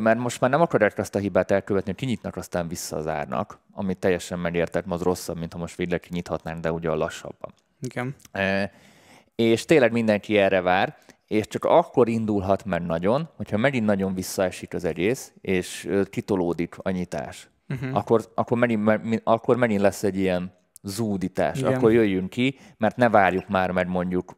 [0.00, 4.38] Mert most már nem akarják azt a hibát elkövetni, hogy kinyitnak, aztán visszazárnak, amit teljesen
[4.38, 7.52] megértek, az rosszabb, mint ha most végleg kinyithatnánk, de ugye a lassabban.
[7.80, 8.14] Igen.
[9.34, 10.96] És tényleg mindenki erre vár,
[11.28, 16.90] és csak akkor indulhat meg nagyon, hogyha megint nagyon visszaesik az egész, és kitolódik a
[16.90, 17.48] nyitás.
[17.68, 17.96] Uh-huh.
[17.96, 20.52] Akkor, akkor, megint, akkor megint lesz egy ilyen
[20.82, 21.74] zúdítás, Igen.
[21.74, 24.36] akkor jöjjünk ki, mert ne várjuk már meg mondjuk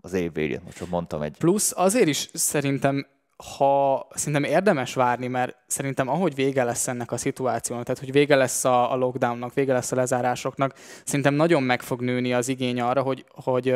[0.00, 1.36] az év végét, most csak mondtam egy.
[1.36, 3.06] Plusz azért is szerintem
[3.36, 8.36] ha szerintem érdemes várni, mert szerintem ahogy vége lesz ennek a szituációnak, tehát hogy vége
[8.36, 12.80] lesz a, a lockdownnak, vége lesz a lezárásoknak, szerintem nagyon meg fog nőni az igény
[12.80, 13.74] arra, hogy, hogy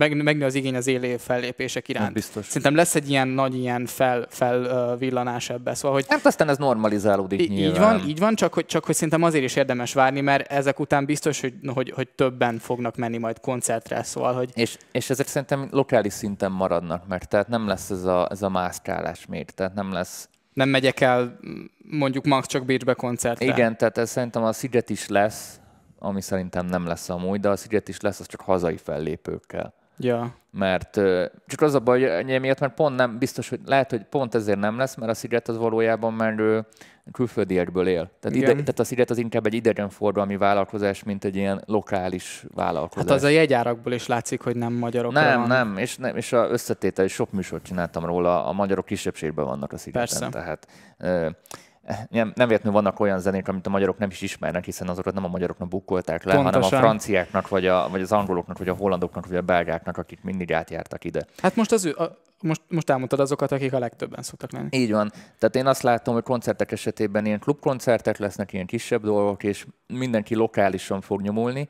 [0.00, 2.12] meg, megnő az igény az élő fellépések iránt.
[2.12, 2.46] Biztos.
[2.46, 5.74] Szerintem lesz egy ilyen nagy ilyen fel, felvillanás ebbe.
[5.74, 8.94] Szóval, hogy hát aztán ez normalizálódik í- Így van, így van, csak hogy, csak hogy
[8.94, 13.18] szerintem azért is érdemes várni, mert ezek után biztos, hogy, hogy, hogy többen fognak menni
[13.18, 14.50] majd koncertre, szóval, hogy...
[14.54, 18.48] És, és ezek szerintem lokális szinten maradnak meg, tehát nem lesz ez a, ez a
[18.48, 21.38] mászkálás még, tehát nem lesz nem megyek el
[21.90, 23.44] mondjuk max csak Bécsbe koncertre.
[23.44, 25.60] Igen, tehát ez szerintem a Sziget is lesz,
[25.98, 29.74] ami szerintem nem lesz amúgy, de a Sziget is lesz, az csak hazai fellépőkkel.
[30.00, 30.34] Ja.
[30.50, 31.00] Mert
[31.46, 34.58] csak az a baj, hogy miatt, mert pont nem biztos, hogy lehet, hogy pont ezért
[34.58, 36.64] nem lesz, mert a Sziget az valójában már
[37.12, 38.10] külföldiekből él.
[38.20, 43.08] Tehát, ide, tehát a Sziget az inkább egy idegenforgalmi vállalkozás, mint egy ilyen lokális vállalkozás.
[43.08, 45.12] Hát az a jegyárakból is látszik, hogy nem magyarok.
[45.12, 45.48] Nem, van.
[45.48, 49.72] nem, és, nem, és a összetétel, és sok műsort csináltam róla, a magyarok kisebbségben vannak
[49.72, 50.06] a Szigeten.
[50.06, 50.28] Persze.
[50.28, 50.66] Tehát,
[52.10, 55.24] nem, nem véletlenül vannak olyan zenék, amit a magyarok nem is ismernek, hiszen azokat nem
[55.24, 56.62] a magyaroknak bukkolták le, Pontosan.
[56.62, 60.18] hanem a franciáknak, vagy, a, vagy az angoloknak, vagy a hollandoknak, vagy a belgáknak, akik
[60.22, 61.26] mindig átjártak ide.
[61.42, 64.68] Hát most az ő, a, most, most elmondtad azokat, akik a legtöbben szoktak lenni.
[64.70, 65.10] Így van.
[65.38, 70.34] Tehát én azt látom, hogy koncertek esetében ilyen klubkoncertek lesznek, ilyen kisebb dolgok, és mindenki
[70.34, 71.68] lokálisan fog nyomulni.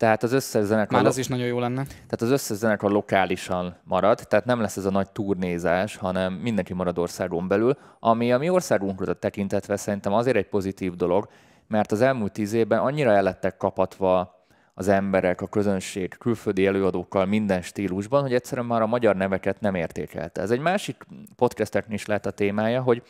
[0.00, 0.98] Tehát az összes zenekar...
[0.98, 1.84] Már az is nagyon jó lenne.
[1.84, 6.74] Tehát az összes zenekar lokálisan marad, tehát nem lesz ez a nagy turnézás, hanem mindenki
[6.74, 11.28] marad országon belül, ami a mi országunkra tekintetve szerintem azért egy pozitív dolog,
[11.68, 14.44] mert az elmúlt tíz évben annyira ellettek kapatva
[14.74, 19.74] az emberek, a közönség külföldi előadókkal minden stílusban, hogy egyszerűen már a magyar neveket nem
[19.74, 20.40] értékelte.
[20.40, 23.02] Ez egy másik podcasteknél is lehet a témája, hogy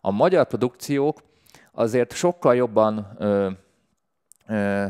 [0.00, 1.22] a magyar produkciók
[1.72, 3.50] azért sokkal jobban ö,
[4.46, 4.86] ö,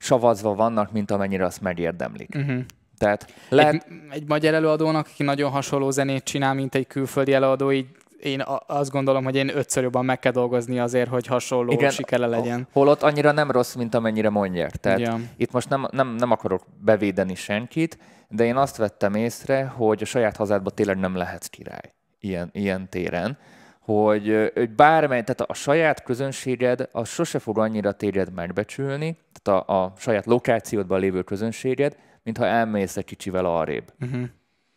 [0.00, 2.34] savazva vannak, mint amennyire azt megérdemlik.
[2.34, 2.60] Uh-huh.
[2.98, 3.74] Tehát lehet...
[3.74, 7.86] egy, egy magyar előadónak, aki nagyon hasonló zenét csinál, mint egy külföldi előadó, így
[8.20, 12.26] én azt gondolom, hogy én ötször jobban meg kell dolgozni azért, hogy hasonló Igen, sikere
[12.26, 12.66] legyen.
[12.72, 14.70] Holott annyira nem rossz, mint amennyire mondják.
[14.70, 15.20] Tehát ja.
[15.36, 17.98] itt most nem, nem, nem akarok bevédeni senkit,
[18.28, 22.88] de én azt vettem észre, hogy a saját hazádban tényleg nem lehetsz király ilyen, ilyen
[22.88, 23.38] téren
[23.80, 29.82] hogy, hogy bármely, tehát a saját közönséged, az sose fog annyira téged megbecsülni, tehát a,
[29.82, 33.92] a saját lokációdban lévő közönséged, mintha elmész egy kicsivel arrébb.
[34.00, 34.22] Uh-huh.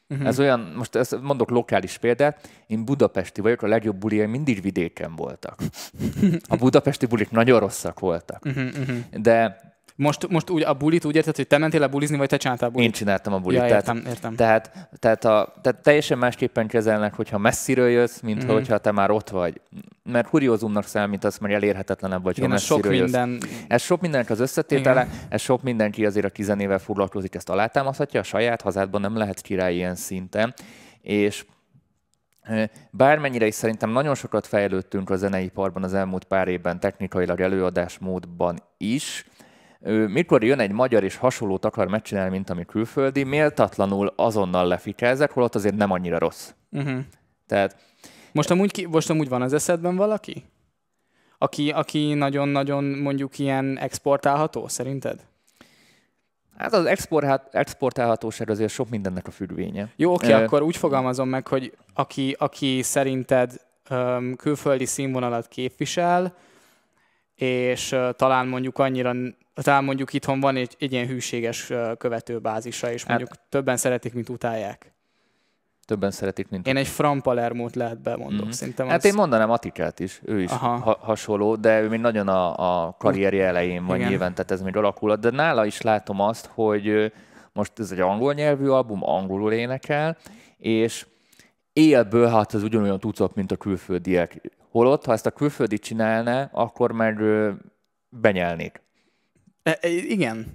[0.10, 0.28] Uh-huh.
[0.28, 5.16] Ez olyan, most ezt mondok lokális példát, én budapesti vagyok, a legjobb buliai mindig vidéken
[5.16, 5.60] voltak.
[6.48, 8.46] A budapesti bulik nagyon rosszak voltak.
[8.46, 8.98] Uh-huh, uh-huh.
[9.12, 9.60] De
[9.96, 12.70] most, most úgy a bulit úgy érted, hogy te mentél a bulizni, vagy te csináltál
[12.70, 12.88] a bulit?
[12.88, 13.60] Én csináltam a bulit.
[13.60, 14.36] Ja, értem, tehát, értem.
[14.36, 18.48] Tehát, tehát, a, tehát teljesen másképpen kezelnek, hogyha messziről jössz, mint mm.
[18.48, 19.62] hogyha te már ott vagy.
[20.04, 23.12] Mert kuriózumnak számít az, mert elérhetetlenebb vagy, ha messziről sok jössz.
[23.12, 23.42] minden...
[23.68, 25.16] Ez sok mindenek az összetétele, Igen.
[25.30, 29.74] ez sok mindenki azért a tizenével foglalkozik, ezt alátámaszhatja, a saját hazádban nem lehet király
[29.74, 30.54] ilyen szinten.
[31.02, 31.46] És
[32.92, 39.26] Bármennyire is szerintem nagyon sokat fejlődtünk a zeneiparban az elmúlt pár évben, technikailag előadásmódban is,
[40.08, 45.56] mikor jön egy magyar és hasonlót akar megcsinálni, mint ami külföldi, méltatlanul azonnal lefikázek, holott
[45.56, 46.52] azért nem annyira rossz.
[46.72, 47.00] Uh-huh.
[47.48, 47.76] Tehát...
[48.32, 50.44] Most amúgy, ki, most amúgy van az eszedben valaki?
[51.38, 55.20] Aki, aki nagyon-nagyon mondjuk ilyen exportálható, szerinted?
[56.58, 59.90] Hát az export, exportálhatóság azért sok mindennek a függvénye.
[59.96, 66.36] Jó, oké, okay, akkor úgy fogalmazom meg, hogy aki, aki szerinted um, külföldi színvonalat képvisel,
[67.36, 69.14] és uh, talán mondjuk annyira
[69.54, 74.30] talán mondjuk itthon van egy, egy ilyen hűséges követőbázisa, és mondjuk hát, többen szeretik, mint
[74.30, 74.94] utálják.
[75.86, 78.50] Többen szeretik, mint Én egy Fran Palermót lehet bemondok, mm-hmm.
[78.50, 79.06] szerintem Hát az...
[79.06, 83.46] én mondanám Atikát is, ő is ha- hasonló, de ő még nagyon a, a karrierje
[83.46, 84.10] elején van Igen.
[84.10, 87.14] nyilván, tehát ez még alakulat, de nála is látom azt, hogy
[87.54, 90.18] most ez egy angol nyelvű album, angolul énekel,
[90.58, 91.06] és
[91.74, 94.42] élből hát az ugyanolyan tucat, mint a külföldiek.
[94.70, 97.22] Holott, ha ezt a külföldi csinálná, akkor meg
[98.10, 98.82] benyelnék.
[99.64, 100.46] E, e, igen,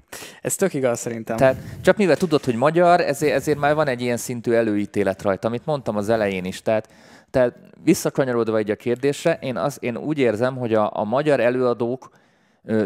[0.42, 1.36] ez tök igaz szerintem.
[1.36, 5.48] Tehát csak mivel tudod, hogy magyar, ezért, ezért már van egy ilyen szintű előítélet rajta,
[5.48, 6.62] amit mondtam az elején is.
[6.62, 6.88] Tehát,
[7.30, 7.54] tehát
[7.84, 12.10] visszakanyarodva egy a kérdésre, én, az, én úgy érzem, hogy a, a magyar előadók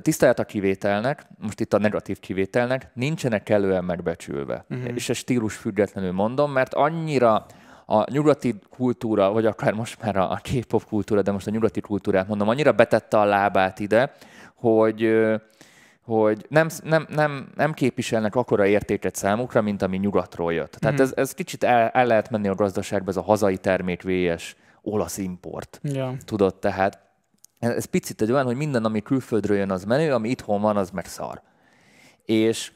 [0.02, 4.64] tisztelet a kivételnek, most itt a negatív kivételnek, nincsenek kellően megbecsülve.
[4.70, 4.94] Uh-huh.
[4.94, 7.46] És ezt stílus függetlenül mondom, mert annyira
[7.86, 12.28] a nyugati kultúra, vagy akár most már a K-pop kultúra, de most a nyugati kultúrát
[12.28, 14.12] mondom, annyira betette a lábát ide,
[14.54, 15.14] hogy
[16.02, 20.72] hogy nem, nem, nem, nem képviselnek akkora értéket számukra, mint ami nyugatról jött.
[20.72, 21.02] Tehát mm.
[21.02, 25.18] ez, ez kicsit el, el lehet menni a gazdaságba, ez a hazai termék VS olasz
[25.18, 25.80] import.
[25.82, 26.16] Ja.
[26.24, 27.00] Tudod, tehát
[27.58, 30.90] ez picit egy olyan, hogy minden, ami külföldről jön, az menő, ami itthon van, az
[30.90, 31.42] meg szar.
[32.24, 32.72] És,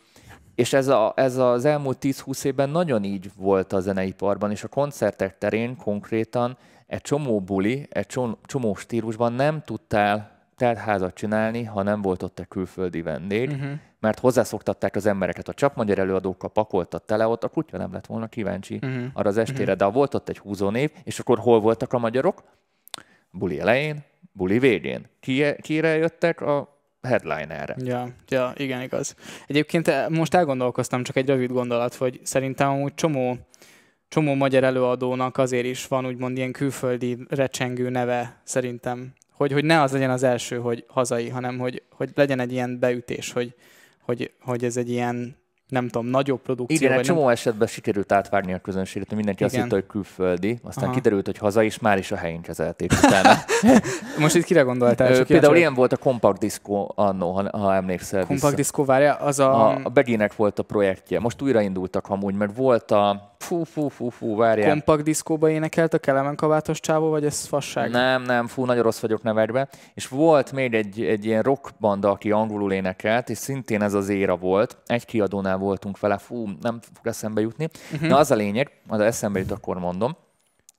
[0.55, 4.69] és ez, a, ez az elmúlt 10-20 évben nagyon így volt a zeneiparban, és a
[4.69, 6.57] koncertek terén konkrétan
[6.87, 8.07] egy csomó buli, egy
[8.45, 13.71] csomó stílusban nem tudtál házat csinálni, ha nem volt ott egy külföldi vendég, uh-huh.
[14.01, 15.49] mert hozzászoktatták az embereket.
[15.49, 19.05] A csak magyar előadókkal pakoltat tele, ott a kutya nem lett volna kíváncsi uh-huh.
[19.13, 19.77] arra az estére, uh-huh.
[19.77, 22.43] de volt ott egy húzónév, és akkor hol voltak a magyarok?
[23.31, 25.07] Buli elején, buli végén.
[25.21, 26.41] Ki, kire jöttek?
[26.41, 27.77] A headlinerre.
[27.79, 29.15] Ja, ja, igen, igaz.
[29.47, 33.37] Egyébként eh, most elgondolkoztam, csak egy rövid gondolat, hogy szerintem amúgy csomó,
[34.09, 39.81] csomó magyar előadónak azért is van úgymond ilyen külföldi recsengő neve, szerintem hogy, hogy ne
[39.81, 43.55] az legyen az első, hogy hazai, hanem hogy, hogy legyen egy ilyen beütés, hogy,
[44.01, 45.37] hogy, hogy ez egy ilyen
[45.69, 46.77] nem tudom, nagyobb produkció.
[46.77, 47.29] Igen, egy csomó nem...
[47.29, 49.55] esetben sikerült átvárni a közönséget, hogy mindenki Igen.
[49.55, 50.93] azt hitte, hogy külföldi, aztán Aha.
[50.93, 53.35] kiderült, hogy haza, és már is a helyén kezelték utána.
[54.19, 55.17] Most itt kire gondoltál?
[55.17, 58.57] Csak Például ilyen volt a Compact Disco annó, ha, ha emlékszel Compact vissza.
[58.57, 59.69] Disco, várja, az a...
[59.69, 61.21] A, a Beginek volt a projektje.
[61.21, 64.71] Most újraindultak amúgy, mert volt a Fú, fú, fú, fú, várjál.
[64.71, 67.91] Kompakt diszkóba énekelt a Kelemen kabátos csávó, vagy ez fasság?
[67.91, 69.69] Nem, nem, fú, nagyon rossz vagyok nevedve.
[69.95, 74.09] És volt még egy, egy ilyen rock banda, aki angolul énekelt, és szintén ez az
[74.09, 74.79] éra volt.
[74.87, 77.69] Egy kiadónál voltunk vele, fú, nem fog eszembe jutni.
[77.93, 78.09] Uh-huh.
[78.09, 80.17] Na az a lényeg, az eszembe jut, akkor mondom,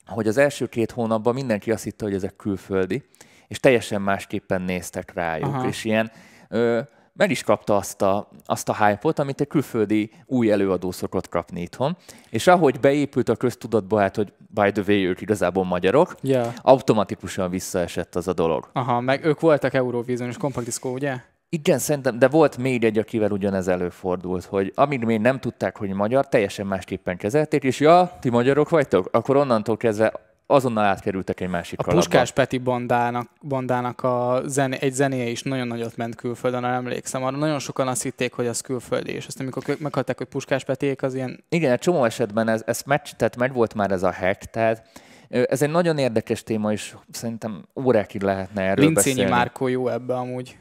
[0.06, 3.04] hogy az első két hónapban mindenki azt hitte, hogy ezek külföldi,
[3.48, 5.54] és teljesen másképpen néztek rájuk.
[5.54, 5.68] Aha.
[5.68, 6.12] És ilyen,
[6.50, 6.80] ö,
[7.18, 11.62] meg is kapta azt a, azt a hype-ot, amit egy külföldi új előadó szokott kapni
[11.62, 11.98] itthon.
[12.30, 16.54] És ahogy beépült a köztudatba, hát, hogy by the way, ők igazából magyarok, Yeah.
[16.62, 18.70] automatikusan visszaesett az a dolog.
[18.74, 21.16] Aha, meg ők voltak Eurovision és Compact Disco, ugye?
[21.50, 25.90] Igen, szerintem, de volt még egy, akivel ugyanez előfordult, hogy amíg még nem tudták, hogy
[25.90, 30.14] magyar, teljesen másképpen kezelték, és ja, ti magyarok vagytok, akkor onnantól kezdve
[30.48, 32.04] azonnal átkerültek egy másik A kalapba.
[32.04, 37.24] Puskás Peti bandának, bandának a zené, egy zenéje is nagyon nagyot ment külföldön, arra emlékszem.
[37.24, 41.02] Arra nagyon sokan azt hitték, hogy az külföldi, és aztán amikor meghalták, hogy Puskás Petiék,
[41.02, 41.44] az ilyen...
[41.50, 44.90] Igen, egy csomó esetben ez, ez meccs, tehát meg volt már ez a hack, tehát
[45.30, 49.32] ez egy nagyon érdekes téma, és szerintem órákig lehetne erről Lincényi beszélni.
[49.32, 50.58] Márkó jó ebbe amúgy.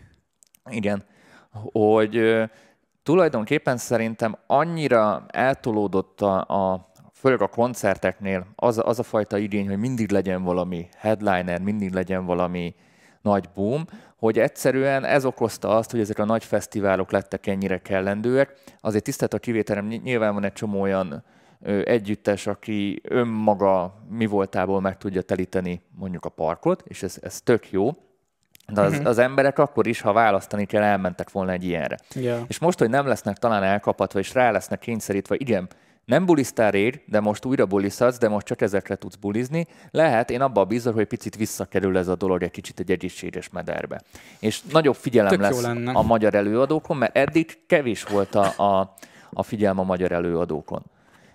[0.70, 1.05] Igen,
[1.72, 2.43] hogy
[3.03, 6.93] tulajdonképpen szerintem annyira eltolódott a, a
[7.27, 12.24] főleg a koncerteknél az, az a fajta igény, hogy mindig legyen valami headliner, mindig legyen
[12.24, 12.74] valami
[13.22, 13.85] nagy boom,
[14.16, 18.53] hogy egyszerűen ez okozta azt, hogy ezek a nagy fesztiválok lettek ennyire kellendőek.
[18.81, 21.24] Azért tisztelt a kivételem, ny- nyilván van egy csomó olyan
[21.85, 27.70] együttes, aki önmaga mi voltából meg tudja telíteni mondjuk a parkot, és ez, ez tök
[27.70, 27.97] jó,
[28.72, 31.99] de az, az emberek akkor is, ha választani kell, elmentek volna egy ilyenre.
[32.14, 32.45] Ja.
[32.49, 35.68] És most, hogy nem lesznek talán elkapatva, és rá lesznek kényszerítve, igen,
[36.07, 40.40] nem bulisztál rég, de most újra buliszhatsz, de most csak ezekre tudsz bulizni, lehet, én
[40.40, 44.02] abban bízok, hogy picit visszakerül ez a dolog egy kicsit egy egészséges mederbe.
[44.40, 48.94] És nagyobb figyelem Tök lesz a magyar előadókon, mert eddig kevés volt a, a,
[49.32, 50.82] a figyelme a magyar előadókon.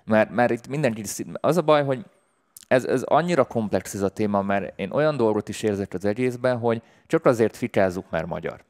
[0.05, 2.05] Mert, mert itt mindenki, az a baj, hogy
[2.67, 6.57] ez, ez annyira komplex ez a téma, mert én olyan dolgot is érzek az egészben,
[6.57, 8.63] hogy csak azért fikázzuk, mert magyar.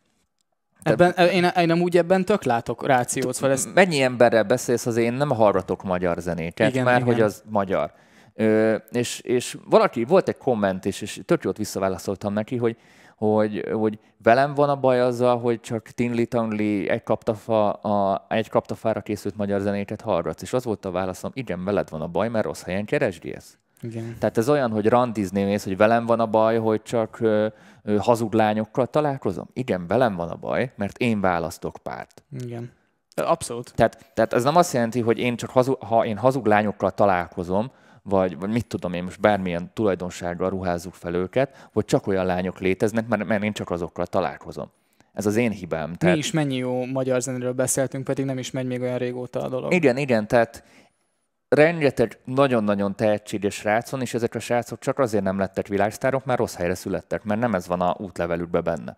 [0.84, 5.14] Ebben, én, én amúgy ebben tök látok rációt, szóval ez Mennyi emberrel beszélsz, az én
[5.14, 7.14] nem hallgatok magyar zenéket, Igen, mert igen.
[7.14, 7.92] hogy az magyar.
[8.36, 12.78] Ö, és, és valaki, volt egy komment, és, és tök jót visszaválaszoltam neki, hogy,
[13.16, 18.50] hogy, hogy velem van a baj azzal, hogy csak Tinli Tangli egy, kaptafa, a, egy
[18.50, 20.42] kaptafára készült magyar zenéket hallgatsz.
[20.42, 23.58] És az volt a válaszom, igen, veled van a baj, mert rossz helyen keresgélsz.
[23.82, 24.16] igen.
[24.20, 27.20] Tehát ez olyan, hogy randizni mész, hogy velem van a baj, hogy csak
[28.00, 29.50] hazug lányokkal találkozom.
[29.54, 32.24] Igen, velem van a baj, mert én választok párt.
[32.40, 32.72] igen.
[33.16, 33.74] Abszolút.
[33.76, 37.72] Tehát, tehát ez nem azt jelenti, hogy én csak hazug, ha én hazug lányokkal találkozom,
[38.04, 42.60] vagy, vagy mit tudom én, most bármilyen tulajdonsággal ruházzuk fel őket, hogy csak olyan lányok
[42.60, 44.72] léteznek, mert, mert én csak azokkal találkozom.
[45.14, 45.96] Ez az én hibám.
[46.00, 49.50] Mi is mennyi jó magyar zenéről beszéltünk, pedig nem is megy még olyan régóta a
[49.50, 49.74] dolog.
[49.74, 50.64] Igen, igen, tehát
[51.56, 56.40] rengeteg nagyon-nagyon tehetséges srác van, és ezek a srácok csak azért nem lettek világsztárok, mert
[56.40, 58.98] rossz helyre születtek, mert nem ez van a útlevelükben benne.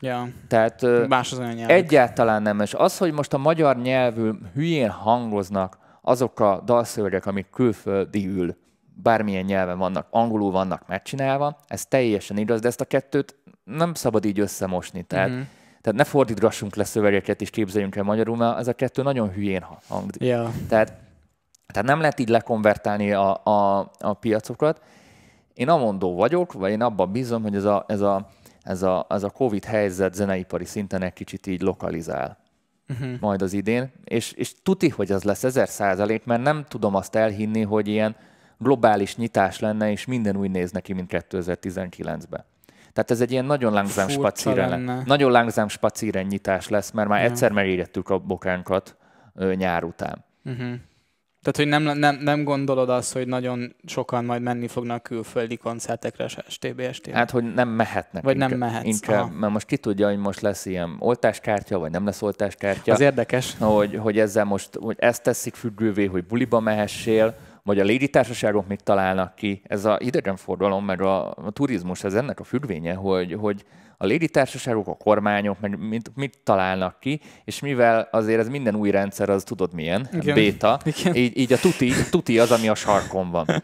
[0.00, 0.28] Ja.
[0.48, 1.68] Tehát Más az olyan.
[1.68, 2.60] Egyáltalán nem.
[2.60, 8.56] És az, hogy most a magyar nyelvű hülyén hangoznak azok a dalszövegek, amik külföldiül
[8.94, 14.24] bármilyen nyelven vannak, angolul vannak megcsinálva, ez teljesen igaz, de ezt a kettőt nem szabad
[14.24, 15.02] így összemosni.
[15.02, 15.36] Tehát, Mhm.
[15.36, 15.46] mm-hmm.
[15.80, 19.66] tehát ne fordítgassunk le szövegeket és képzeljünk el magyarul, mert ez a kettő nagyon hülyén
[19.88, 20.22] hangzik.
[20.22, 20.50] Ja.
[20.68, 20.92] Tehát,
[21.72, 24.80] tehát nem lehet így lekonvertálni a, a, a piacokat.
[25.54, 28.28] Én amondó vagyok, vagy én abban bízom, hogy ez a, ez a,
[28.62, 32.40] ez a, ez a Covid helyzet zeneipari szinten egy kicsit így lokalizál
[32.88, 33.20] Uh-huh.
[33.20, 37.14] majd az idén, és, és tuti, hogy az lesz ezer százalék, mert nem tudom azt
[37.14, 38.16] elhinni, hogy ilyen
[38.58, 42.44] globális nyitás lenne, és minden úgy néz neki, mint 2019-ben.
[42.92, 47.26] Tehát ez egy ilyen nagyon Furcsa spacíren, nagyon lángzám spacíren nyitás lesz, mert már Ja.
[47.30, 48.96] egyszer merégettük a bokánkat
[49.34, 50.24] ö, nyár után.
[50.44, 50.72] Uh-huh.
[51.42, 56.28] Tehát, hogy nem, nem, nem gondolod azt, hogy nagyon sokan majd menni fognak külföldi koncertekre,
[56.28, 57.10] se STB, STB.
[57.10, 58.22] Hát, hogy nem mehetnek.
[58.22, 59.30] Vagy nem inkább- mehetsz, Inkább, aha.
[59.38, 62.92] mert most ki tudja, hogy most lesz ilyen oltáskártya, vagy nem lesz oltáskártya.
[62.92, 63.56] Az érdekes.
[63.58, 68.80] hogy, hogy ezzel most hogy ezt teszik függővé, hogy buliba mehessél, vagy a légitársaságok még
[68.80, 69.62] találnak ki.
[69.66, 73.64] Ez a idegenforgalom, meg a, a turizmus, ez ennek a függvénye, hogy, hogy
[74.02, 78.90] a légitársaságok, a kormányok, meg mit, mit találnak ki, és mivel azért ez minden új
[78.90, 80.34] rendszer, az tudod milyen, Igen.
[80.34, 81.14] béta, Igen.
[81.14, 83.46] így, így a tuti, tuti az, ami a sarkon van.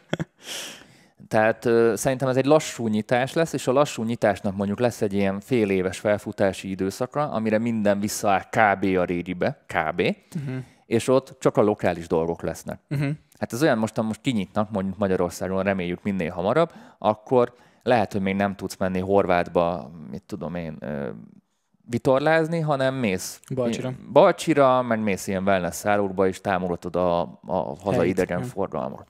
[1.29, 5.13] Tehát ö, szerintem ez egy lassú nyitás lesz, és a lassú nyitásnak mondjuk lesz egy
[5.13, 8.85] ilyen fél éves felfutási időszaka, amire minden visszaáll kb.
[8.85, 10.01] a régibe, kb.
[10.01, 10.65] Uh-huh.
[10.87, 12.81] És ott csak a lokális dolgok lesznek.
[12.89, 13.11] Uh-huh.
[13.39, 18.21] Hát ez olyan, most, ha most kinyitnak, mondjuk Magyarországon reméljük minél hamarabb, akkor lehet, hogy
[18.21, 20.79] még nem tudsz menni Horvátba, mit tudom én,
[21.89, 23.93] vitorlázni, hanem mész Balcsira.
[24.13, 29.07] Balcsira, meg mész ilyen wellness szállókba, és támogatod a, a hazai Helyt, idegenforgalmat.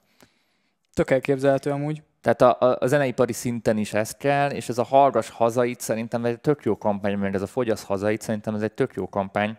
[0.94, 2.02] Tök elképzelhető amúgy.
[2.20, 6.24] Tehát a, a, a zeneipari szinten is ez kell, és ez a Hallgass hazait szerintem
[6.24, 9.58] egy tök jó kampány, mert ez a Fogyasz hazait szerintem ez egy tök jó kampány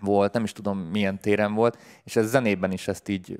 [0.00, 3.38] volt, nem is tudom milyen téren volt, és ez zenében is ezt így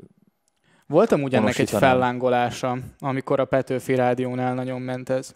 [0.88, 5.34] Volt amúgy ennek egy fellángolása, amikor a Petőfi Rádiónál nagyon ment ez.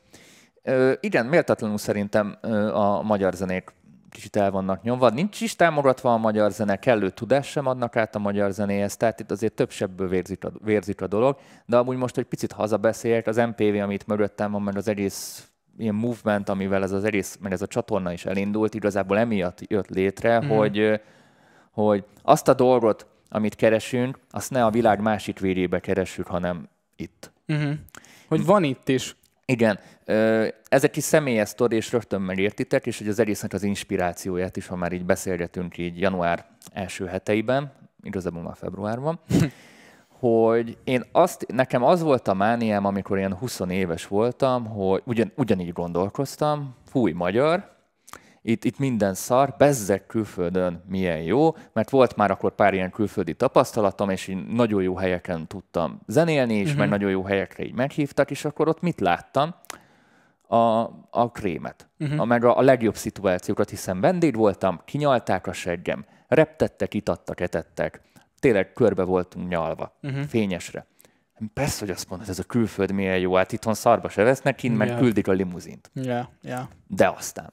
[0.63, 3.73] Ö, igen, méltatlanul szerintem ö, a magyar zenék
[4.11, 5.11] kicsit el vannak nyomva.
[5.11, 9.21] Nincs is támogatva a magyar zene, kellő tudás sem adnak át a magyar zenéhez, tehát
[9.21, 11.37] itt azért több sebből vérzik a, vérzik a dolog,
[11.67, 15.49] de amúgy most, hogy picit hazabeszéljek, az MPV, amit mögöttem van, meg az egész
[15.79, 19.89] ilyen movement, amivel ez az egész, meg ez a csatorna is elindult, igazából emiatt jött
[19.89, 20.49] létre, mm.
[20.49, 21.01] hogy,
[21.71, 27.33] hogy azt a dolgot, amit keresünk, azt ne a világ másik végébe keresünk, hanem itt.
[27.53, 27.73] Mm-hmm.
[28.29, 29.17] Hogy van itt is.
[29.45, 29.79] Igen.
[30.69, 34.67] Ez egy kis személyes sztori, és rögtön megértitek, és hogy az egésznek az inspirációját is,
[34.67, 37.73] ha már így beszélgetünk így január első heteiben,
[38.03, 39.21] igazából már februárban,
[40.21, 45.33] hogy én azt, nekem az volt a mániám, amikor ilyen 20 éves voltam, hogy ugyan,
[45.37, 47.72] ugyanígy gondolkoztam, fúj magyar,
[48.43, 53.35] itt, itt minden szar, bezzek külföldön milyen jó, mert volt már akkor pár ilyen külföldi
[53.35, 56.79] tapasztalatom, és én nagyon jó helyeken tudtam zenélni, és uh-huh.
[56.79, 59.55] meg nagyon jó helyekre így meghívtak, és akkor ott mit láttam?
[60.47, 60.81] A,
[61.11, 62.21] a krémet, uh-huh.
[62.21, 68.01] a, meg a, a legjobb szituációkat, hiszen vendég voltam, kinyalták a seggem, reptettek, itattak, etettek,
[68.39, 70.23] tényleg körbe voltunk nyalva, uh-huh.
[70.23, 70.87] fényesre.
[71.55, 74.77] Persze, hogy azt mondod, ez a külföld milyen jó, hát itthon szarba se vesznek, kint
[74.77, 74.89] yeah.
[74.89, 75.91] meg küldik a limuzint.
[75.95, 76.63] Yeah, yeah.
[76.87, 77.53] De aztán.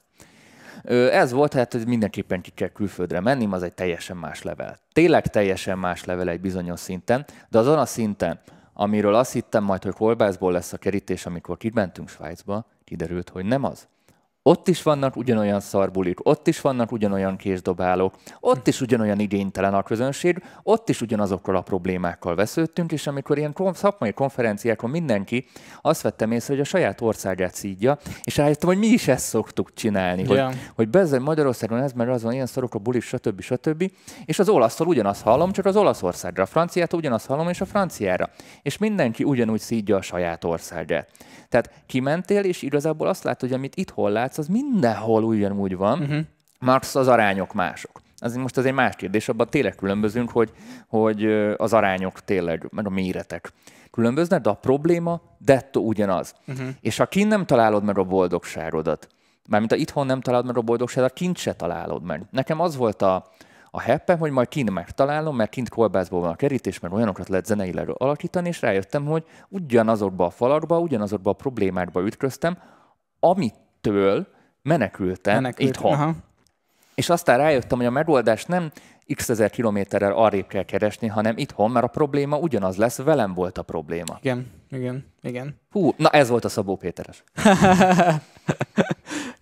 [1.12, 4.76] Ez volt, hát hogy mindenképpen ki kell külföldre menni, az egy teljesen más level.
[4.92, 8.40] Tényleg teljesen más level egy bizonyos szinten, de azon a szinten,
[8.72, 13.64] amiről azt hittem majd, hogy kolbászból lesz a kerítés, amikor kimentünk Svájcba, kiderült, hogy nem
[13.64, 13.88] az.
[14.42, 19.82] Ott is vannak ugyanolyan szarbulik, ott is vannak ugyanolyan késdobálók, ott is ugyanolyan igénytelen a
[19.82, 25.46] közönség, ott is ugyanazokkal a problémákkal vesződtünk, és amikor ilyen szakmai konferenciákon mindenki
[25.80, 29.74] azt vettem észre, hogy a saját országát szídja, és rájöttem, hogy mi is ezt szoktuk
[29.74, 30.46] csinálni, yeah.
[30.46, 33.40] hogy, hogy bezzeg Magyarországon ez, mert az van, ilyen szarok a bulik, stb.
[33.40, 33.90] stb.
[34.24, 38.30] És az olasztól ugyanazt hallom, csak az Olaszországra, a franciától ugyanazt hallom, és a franciára.
[38.62, 41.08] És mindenki ugyanúgy szídja a saját országát.
[41.48, 46.00] Tehát kimentél, és igazából azt látod, hogy amit itt hol látsz, az mindenhol ugyanúgy van,
[46.00, 46.20] uh-huh.
[46.58, 48.00] max az arányok mások.
[48.18, 50.52] Az most ez egy más kérdés, abban tényleg különbözünk, hogy,
[50.88, 51.24] hogy
[51.56, 53.52] az arányok tényleg, meg a méretek
[53.90, 56.34] különböznek, de a probléma dettó ugyanaz.
[56.46, 56.68] Uh-huh.
[56.80, 59.08] És ha kint nem találod meg a boldogságodat,
[59.48, 62.24] mármint ha itthon nem találod meg a boldogságodat, kint se találod meg.
[62.30, 63.26] Nekem az volt a,
[63.70, 67.46] a heppem, hogy majd kint megtalálom, mert kint kolbászból van a kerítés, mert olyanokat lehet
[67.46, 72.58] zeneileg alakítani, és rájöttem, hogy ugyanazokba a falakba, ugyanazokba a problémákba ütköztem,
[73.86, 74.26] amitől
[74.62, 75.68] menekültem Menekült.
[75.68, 75.92] itthon.
[75.92, 76.14] Aha.
[76.94, 78.70] És aztán rájöttem, hogy a megoldást nem
[79.14, 83.58] x ezer kilométerrel arrébb kell keresni, hanem itthon, mert a probléma ugyanaz lesz, velem volt
[83.58, 84.18] a probléma.
[84.20, 85.60] Igen, igen, igen.
[85.70, 87.24] Hú, na ez volt a Szabó Péteres.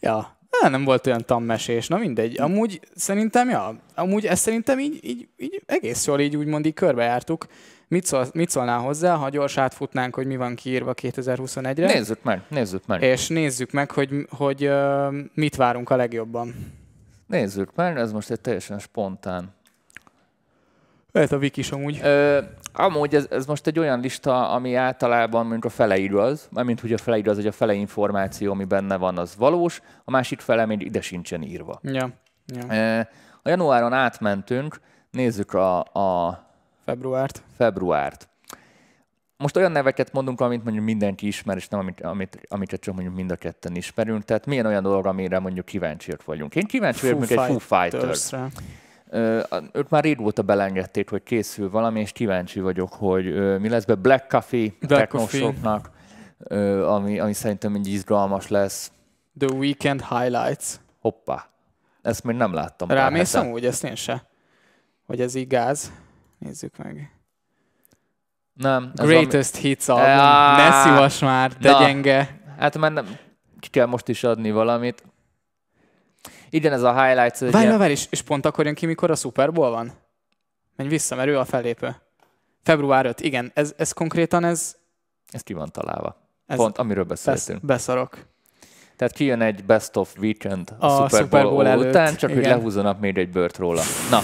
[0.01, 2.41] ja, Há, nem volt olyan tammesés, na mindegy.
[2.41, 7.47] Amúgy szerintem, ja, amúgy ezt szerintem így, így, így egész jól így úgymond így körbejártuk.
[7.89, 11.87] Mit, szól, mit szólnál hozzá, ha gyors átfutnánk, hogy mi van kiírva 2021-re?
[11.87, 13.03] Nézzük meg, nézzük meg.
[13.03, 16.55] És nézzük meg, hogy, hogy uh, mit várunk a legjobban.
[17.27, 19.55] Nézzük meg, ez most egy teljesen spontán
[21.13, 22.01] lehet a wiki is amúgy.
[22.03, 22.43] Ö,
[22.73, 26.93] amúgy ez, ez most egy olyan lista, ami általában mondjuk a fele igaz, mint hogy
[26.93, 30.67] a fele igaz, hogy a fele információ, ami benne van, az valós, a másik fele
[30.67, 31.81] még ide sincsen írva.
[31.83, 32.09] Ja.
[32.47, 32.99] ja.
[32.99, 33.01] Ö,
[33.43, 34.81] a januáron átmentünk,
[35.11, 36.39] nézzük a, a
[36.85, 37.43] februárt.
[37.57, 38.29] februárt.
[39.37, 43.15] Most olyan neveket mondunk, amit mondjuk mindenki ismer, és nem amit, amit, amiket csak mondjuk
[43.15, 44.25] mind a ketten ismerünk.
[44.25, 46.55] Tehát milyen olyan dolog, amire mondjuk kíváncsiak vagyunk.
[46.55, 48.33] Én kíváncsi vagyok, egy Foo Fighters.
[49.73, 54.29] Ők már régóta belengedték, hogy készül valami, és kíváncsi vagyok, hogy mi lesz be Black
[54.29, 55.91] Coffee Black technosoknak,
[56.87, 58.93] ami, ami szerintem egy izgalmas lesz.
[59.39, 60.65] The Weekend Highlights.
[61.01, 61.49] Hoppá.
[62.03, 62.89] Ezt még nem láttam.
[62.89, 64.27] Rámész amúgy, ezt én se.
[65.07, 65.93] Hogy ez így gáz.
[66.39, 67.13] Nézzük meg.
[68.53, 68.93] Nem.
[68.95, 69.65] Greatest ami...
[69.65, 70.07] Hits album.
[70.07, 72.41] Ja, ne szívas már, de na, gyenge.
[72.59, 73.07] Hát már nem,
[73.61, 75.03] ki kell most is adni valamit.
[76.51, 77.39] Igen, ez a highlights.
[77.39, 77.79] Várj, ilyen...
[77.79, 79.93] várj, és, és pont akkor jön ki, mikor a Super Bowl van?
[80.77, 81.97] Menj vissza, mert ő a felépő.
[82.63, 84.77] Február 5, igen, ez, ez konkrétan ez...
[85.31, 86.17] Ez ki van találva.
[86.47, 87.61] Ez pont, amiről beszéltünk.
[87.61, 88.19] Besz, beszarok.
[88.97, 92.31] Tehát kijön egy Best of Weekend a, a Super, Super Bowl, Bowl előtt, után, csak
[92.31, 92.43] igen.
[92.43, 93.83] hogy lehúzanak még egy bört róla.
[94.11, 94.21] Na,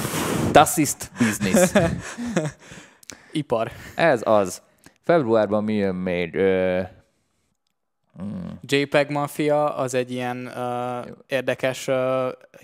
[0.53, 1.71] das ist business.
[3.33, 3.71] Ipar.
[3.95, 4.63] Ez az.
[5.03, 6.35] Februárban mi jön még?
[6.35, 6.81] Ö,
[8.23, 8.49] Mm.
[8.61, 11.97] JPEG Mafia az egy ilyen uh, érdekes uh,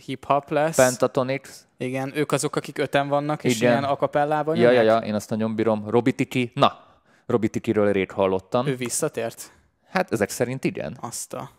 [0.05, 0.77] hip-hop lesz.
[0.77, 1.67] Pentatonix.
[1.77, 3.71] Igen, ők azok, akik öten vannak, és Igen.
[3.71, 5.89] ilyen akapellában Ja, ja, ja, én azt nagyon bírom.
[5.89, 6.79] Robitiki, na,
[7.27, 8.67] Robitikiről rég hallottam.
[8.67, 9.53] Ő visszatért?
[9.91, 10.97] Hát ezek szerint igen.
[11.01, 11.51] Azt a...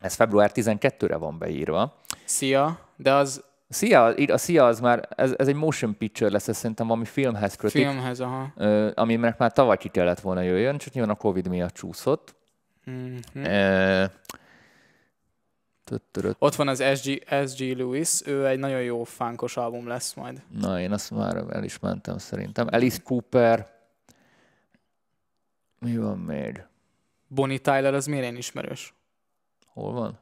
[0.00, 1.94] Ez február 12-re van beírva.
[2.24, 3.44] Szia, de az...
[3.68, 7.56] Szia, a Szia az már, ez, ez egy motion picture lesz, ez szerintem valami filmhez
[7.56, 7.86] kötik.
[7.86, 8.52] Filmhez, aha.
[8.94, 12.34] Ami már tavaly ki kellett volna jöjjön, csak nyilván a Covid miatt csúszott.
[15.84, 16.36] Töttörött.
[16.38, 20.42] Ott van az SG, SG Lewis, ő egy nagyon jó fánkos album lesz majd.
[20.60, 22.66] Na, én azt már el is mentem szerintem.
[22.70, 23.74] Alice Cooper.
[25.78, 26.64] Mi van még?
[27.28, 28.94] Bonnie Tyler az miért én ismerős?
[29.66, 30.18] Hol van?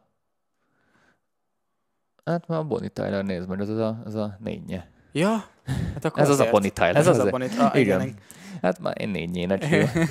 [2.24, 4.90] Hát már a Bonnie Tyler nézd meg, ez az a, ez a négynye.
[5.12, 5.48] Ja,
[5.94, 6.50] hát akkor Ez az a azért.
[6.50, 6.96] Bonnie Tyler.
[6.96, 7.30] Ez az a azért.
[7.30, 8.00] Bonnie ah, igen.
[8.00, 8.16] igen.
[8.62, 9.88] Hát már én négynyének hívom.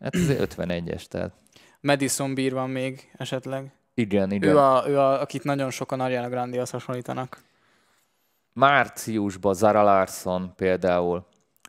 [0.00, 1.32] Hát ez 51-es, tehát.
[1.80, 3.72] Madison Beer van még esetleg.
[3.94, 4.50] Igen, igen.
[4.50, 7.42] Ő, a, ő a, akit nagyon sokan Ariana Grande-hoz hasonlítanak.
[8.52, 11.26] Márciusban Zara Larson például,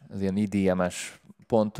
[0.09, 1.19] az ilyen IDM-es,
[1.53, 1.75] pont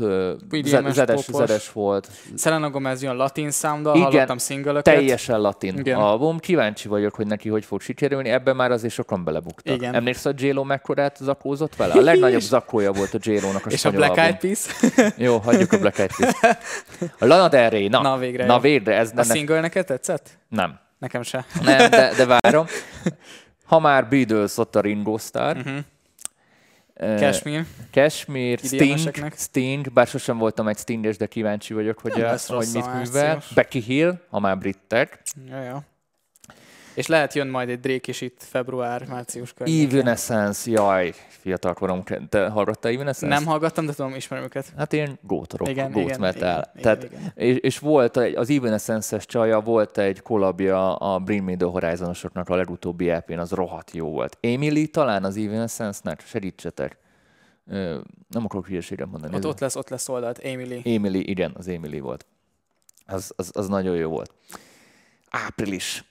[0.64, 2.08] ze- zedes, zedes volt.
[2.36, 5.98] Selena Gomez jön latin sounddal, Igen, hallottam single Teljesen latin Igen.
[5.98, 6.38] album.
[6.38, 8.28] Kíváncsi vagyok, hogy neki hogy fog sikerülni.
[8.28, 9.74] Ebben már azért sokan belebuktak.
[9.74, 9.94] Igen.
[9.94, 11.92] Emlékszel, hogy J-Lo mekkorát zakózott vele?
[11.94, 14.36] A legnagyobb zakója volt a J-Lo-nak a És a Black Eyed.
[14.38, 14.66] Peas?
[15.16, 16.58] Jó, hagyjuk a Black Eyed Peas.
[17.18, 20.38] A Lana Del Rey, na, Na, végre na végre, ez A ne, single neked tetszett?
[20.48, 20.78] nem.
[20.98, 21.44] Nekem se.
[21.62, 22.66] Nem, de, de várom.
[23.66, 25.56] Ha már Beatles, ott a Ringo Starr.
[25.56, 25.76] Uh-huh.
[26.94, 27.66] Ö, Cashmere.
[27.90, 29.32] Cashmere, Sting.
[29.36, 33.42] Sting, bár sosem voltam egy Stinges, de kíváncsi vagyok, hogy, a, hogy mit művel.
[33.54, 35.22] Becky Hill, ha már brittek.
[35.48, 35.84] Ja, ja.
[36.94, 39.98] És lehet jön majd egy Drake is itt február-március környékén.
[39.98, 43.34] Evanescence, jaj, fiatal korom, te hallgattál Evanescence?
[43.34, 44.72] Nem hallgattam, de tudom, ismerem őket.
[44.76, 46.70] Hát ilyen gótorok, Igen, gót igen, metal.
[46.72, 47.32] igen, Tehát, igen, igen.
[47.34, 52.48] És, és, volt egy, az Evanescence-es csaja, volt egy kollabja a Bring Me The Horizonosoknak
[52.48, 54.38] a legutóbbi EP-n, az rohadt jó volt.
[54.40, 56.96] Emily talán az Evanescence-nek, segítsetek.
[57.66, 59.36] Ö, nem akarok hülyeséget mondani.
[59.36, 60.82] Ott, ott lesz, ott lesz oldalt, Emily.
[60.84, 62.26] Emily, igen, az Emily volt.
[63.06, 64.32] Az, az, az nagyon jó volt.
[65.30, 66.04] Április.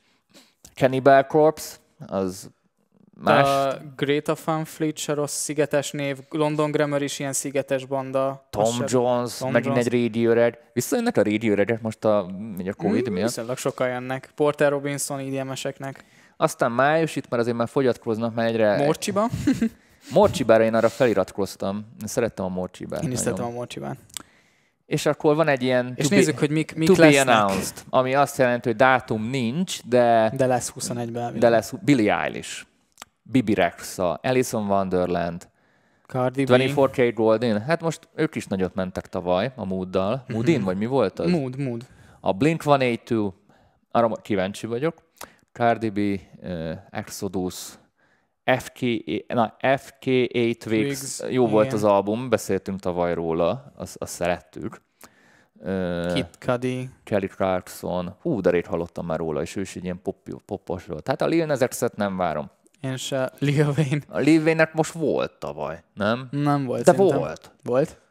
[0.75, 1.75] Cannibal Corpse,
[2.07, 2.49] az
[3.17, 3.47] más.
[3.47, 8.47] A Greta Van Fleet se rossz szigetes név, London Grammar is ilyen szigetes banda.
[8.49, 9.85] Tom se- Jones, Tom megint Jones.
[9.91, 10.57] egy Radiohead.
[10.73, 13.27] Visszajönnek a Radiohead most a, a Covid Mm, miatt.
[13.27, 14.31] Viszonylag sokan jönnek.
[14.35, 16.03] Porter Robinson IDM-eseknek.
[16.37, 18.77] Aztán május, itt már azért már fogyatkoznak, mert egyre...
[18.77, 19.29] Morcsiba.
[20.11, 21.75] Morcsibára én arra feliratkoztam.
[22.01, 23.03] Én szerettem a Morcsibát.
[23.03, 23.23] Én is nagyon.
[23.35, 23.97] szeretem a Morcsibán.
[24.93, 27.27] És akkor van egy ilyen És nézzük, be, hogy mik, mik to be lesznek.
[27.35, 31.39] announced, ami azt jelenti, hogy dátum nincs, de, De lesz 21-ben.
[31.39, 32.65] de lesz Billie Eilish,
[33.21, 35.47] Bibi Rexa, Alison Wonderland,
[36.07, 36.49] Cardi B.
[36.49, 37.61] 24K Golden.
[37.61, 40.23] Hát most ők is nagyot mentek tavaly a Mooddal.
[40.27, 41.31] Moodin, vagy mi volt az?
[41.31, 41.85] Mood, mood.
[42.19, 43.31] A Blink-182,
[43.91, 44.95] arra kíváncsi vagyok.
[45.51, 45.97] Cardi B,
[46.43, 47.69] uh, Exodus,
[48.45, 48.79] FK,
[49.27, 51.77] na, FK8 Twigs, jó volt igen.
[51.77, 54.81] az album, beszéltünk tavaly róla, azt, azt szerettük.
[56.13, 56.89] Kid Cudi.
[57.03, 60.85] Kelly Clarkson, hú, de rég hallottam már róla, és ő is egy ilyen pop, popos
[60.85, 61.07] volt.
[61.07, 62.49] Hát a Lil Nas X-et nem várom.
[62.81, 63.31] Én se.
[63.39, 64.01] Lil Wayne.
[64.07, 66.27] A Lil Wayne-nek most volt tavaly, nem?
[66.31, 67.17] Nem volt De szerintem.
[67.17, 67.51] volt.
[67.63, 68.01] Volt?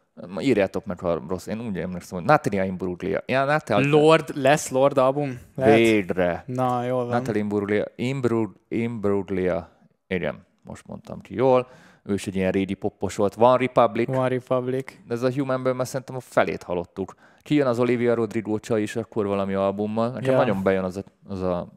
[0.41, 1.47] Írjátok meg, ha rossz.
[1.47, 3.23] Én úgy emlékszem, hogy Natalia Imbruglia.
[3.27, 3.91] Ja, Natalia.
[3.91, 5.41] Lord, lesz Lord album?
[5.55, 5.77] Lehet?
[5.77, 6.45] Végre.
[6.47, 7.17] Na, jól van.
[7.17, 9.69] Natalie Imbruglia, Imbrug, Imbruglia,
[10.15, 11.69] igen, most mondtam ki jól,
[12.05, 13.35] ő is egy ilyen régi poppos volt.
[13.35, 14.85] Van Republic, One Republic.
[15.07, 17.15] de ez a Humanből már szerintem a felét hallottuk.
[17.43, 20.11] Kijön az Olivia Rodrigo csaj is akkor valami albummal.
[20.11, 20.39] Nekem Ja.
[20.39, 21.69] nagyon bejön az a, az a,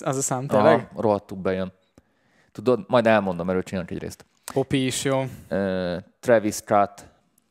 [0.00, 0.88] Az a szám tényleg?
[0.94, 1.72] a rohadtul bejön.
[2.52, 4.24] Tudod, majd elmondom, mert ő csinálnak egy részt.
[4.52, 5.20] Poppy is jó.
[5.50, 7.04] Uh, Travis Scott,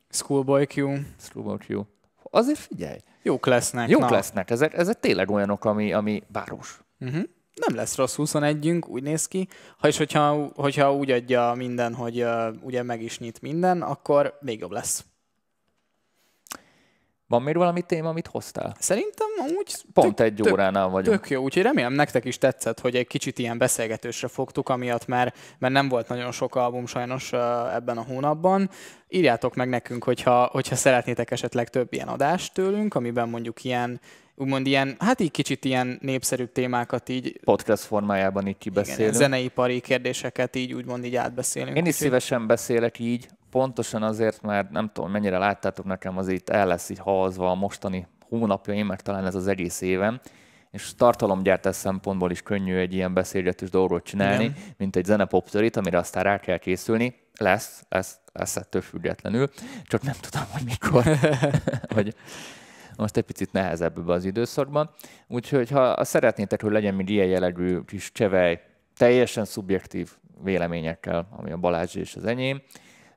[0.10, 0.98] Schoolboy Q.
[1.20, 1.82] Slow Q.
[2.24, 3.90] Azért figyelj, Jók lesznek.
[3.90, 4.10] jók na.
[4.10, 4.50] lesznek.
[4.50, 6.82] Ezek, ezek tényleg olyanok, ami, ami város.
[7.00, 7.22] Uh-huh.
[7.56, 9.48] Nem lesz rossz 21-ünk, úgy néz ki.
[9.78, 14.38] Ha és hogyha, hogyha úgy adja minden, hogy uh, ugye meg is nyit minden, akkor
[14.42, 15.06] még jobb lesz.
[17.32, 18.76] Van még valami téma, amit hoztál?
[18.80, 21.18] Szerintem amúgy Pont tök, egy tök, óránál vagyunk.
[21.18, 25.34] tök jó, úgyhogy remélem nektek is tetszett, hogy egy kicsit ilyen beszélgetősre fogtuk, amiatt már,
[25.60, 27.34] mert nem volt nagyon sok album sajnos
[27.74, 28.70] ebben a hónapban.
[29.08, 34.00] Írjátok meg nekünk, hogyha, hogyha szeretnétek esetleg több ilyen adást tőlünk, amiben mondjuk ilyen,
[34.36, 39.14] úgymond ilyen, hát így kicsit ilyen népszerűbb témákat így podcast formájában így igen, kibeszélünk.
[39.16, 41.78] zeneipari kérdéseket így úgymond így átbeszélünk.
[41.78, 46.28] Én is Úgyhogy- szívesen beszélek így, pontosan azért, mert nem tudom, mennyire láttátok nekem, az
[46.28, 50.20] itt el lesz így halazva a mostani hónapjaim, meg talán ez az egész évem,
[50.72, 54.56] és tartalomgyártás szempontból is könnyű egy ilyen beszélgetős dolgot csinálni, Igen.
[54.78, 57.16] mint egy zenepoptörit, amire aztán rá kell készülni.
[57.38, 59.50] Lesz, lesz, lesz ettől függetlenül,
[59.84, 61.04] csak nem tudom, hogy mikor.
[61.96, 62.16] hogy
[63.02, 64.90] most egy picit nehezebb az időszakban.
[65.28, 68.62] Úgyhogy ha szeretnétek, hogy legyen még ilyen jellegű kis csevej,
[68.98, 70.12] teljesen szubjektív
[70.44, 72.62] véleményekkel, ami a Balázs és az enyém,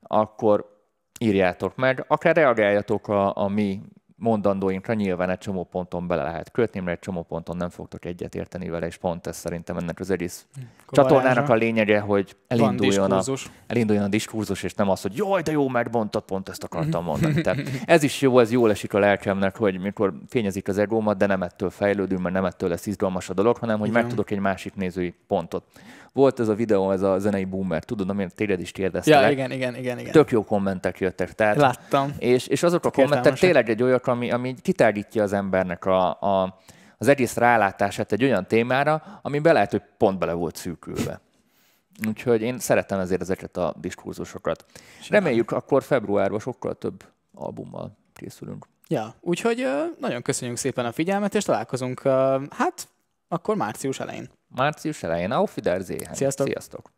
[0.02, 0.82] akkor
[1.20, 3.80] írjátok meg, akár reagáljatok a, a mi
[4.24, 8.34] mondandóinkra nyilván egy csomó ponton bele lehet kötni, mert egy csomó ponton nem fogtok egyet
[8.34, 10.46] érteni vele, és pont ez szerintem ennek az egész
[10.90, 13.22] csatornának a lényege, hogy elinduljon a,
[13.66, 17.40] elinduljon a diskurzus, és nem az, hogy jaj, de jó, megbontad, pont ezt akartam mondani.
[17.40, 21.26] Tehát ez is jó, ez jól esik a lelkemnek, hogy mikor fényezik az egómat, de
[21.26, 24.38] nem ettől fejlődünk, mert nem ettől lesz izgalmas a dolog, hanem hogy meg tudok egy
[24.38, 25.64] másik nézői pontot.
[26.14, 29.22] Volt ez a videó, ez a zenei boomer, tudod, amit téged is kérdeztelek.
[29.22, 30.12] Ja, igen, igen, igen, igen.
[30.12, 31.32] Tök jó kommentek jöttek.
[31.32, 32.12] Tehát, Láttam.
[32.18, 36.58] És, és azok a kommentek tényleg egy olyan, ami, ami kitárgítja az embernek a, a,
[36.98, 41.20] az egész rálátását egy olyan témára, ami be lehet, hogy pont bele volt szűkülve.
[42.06, 44.64] Úgyhogy én szeretem ezért ezeket a diskurzusokat.
[45.08, 47.04] Reméljük, akkor februárban sokkal több
[47.34, 48.66] albummal készülünk.
[48.88, 49.66] Ja, úgyhogy
[49.98, 52.02] nagyon köszönjük szépen a figyelmet, és találkozunk,
[52.50, 52.88] hát
[53.28, 54.30] akkor március elején.
[54.48, 55.30] Március elején.
[55.30, 56.14] Auf Wiedersehen.
[56.14, 56.46] Sziasztok!
[56.46, 56.90] Sziasztok!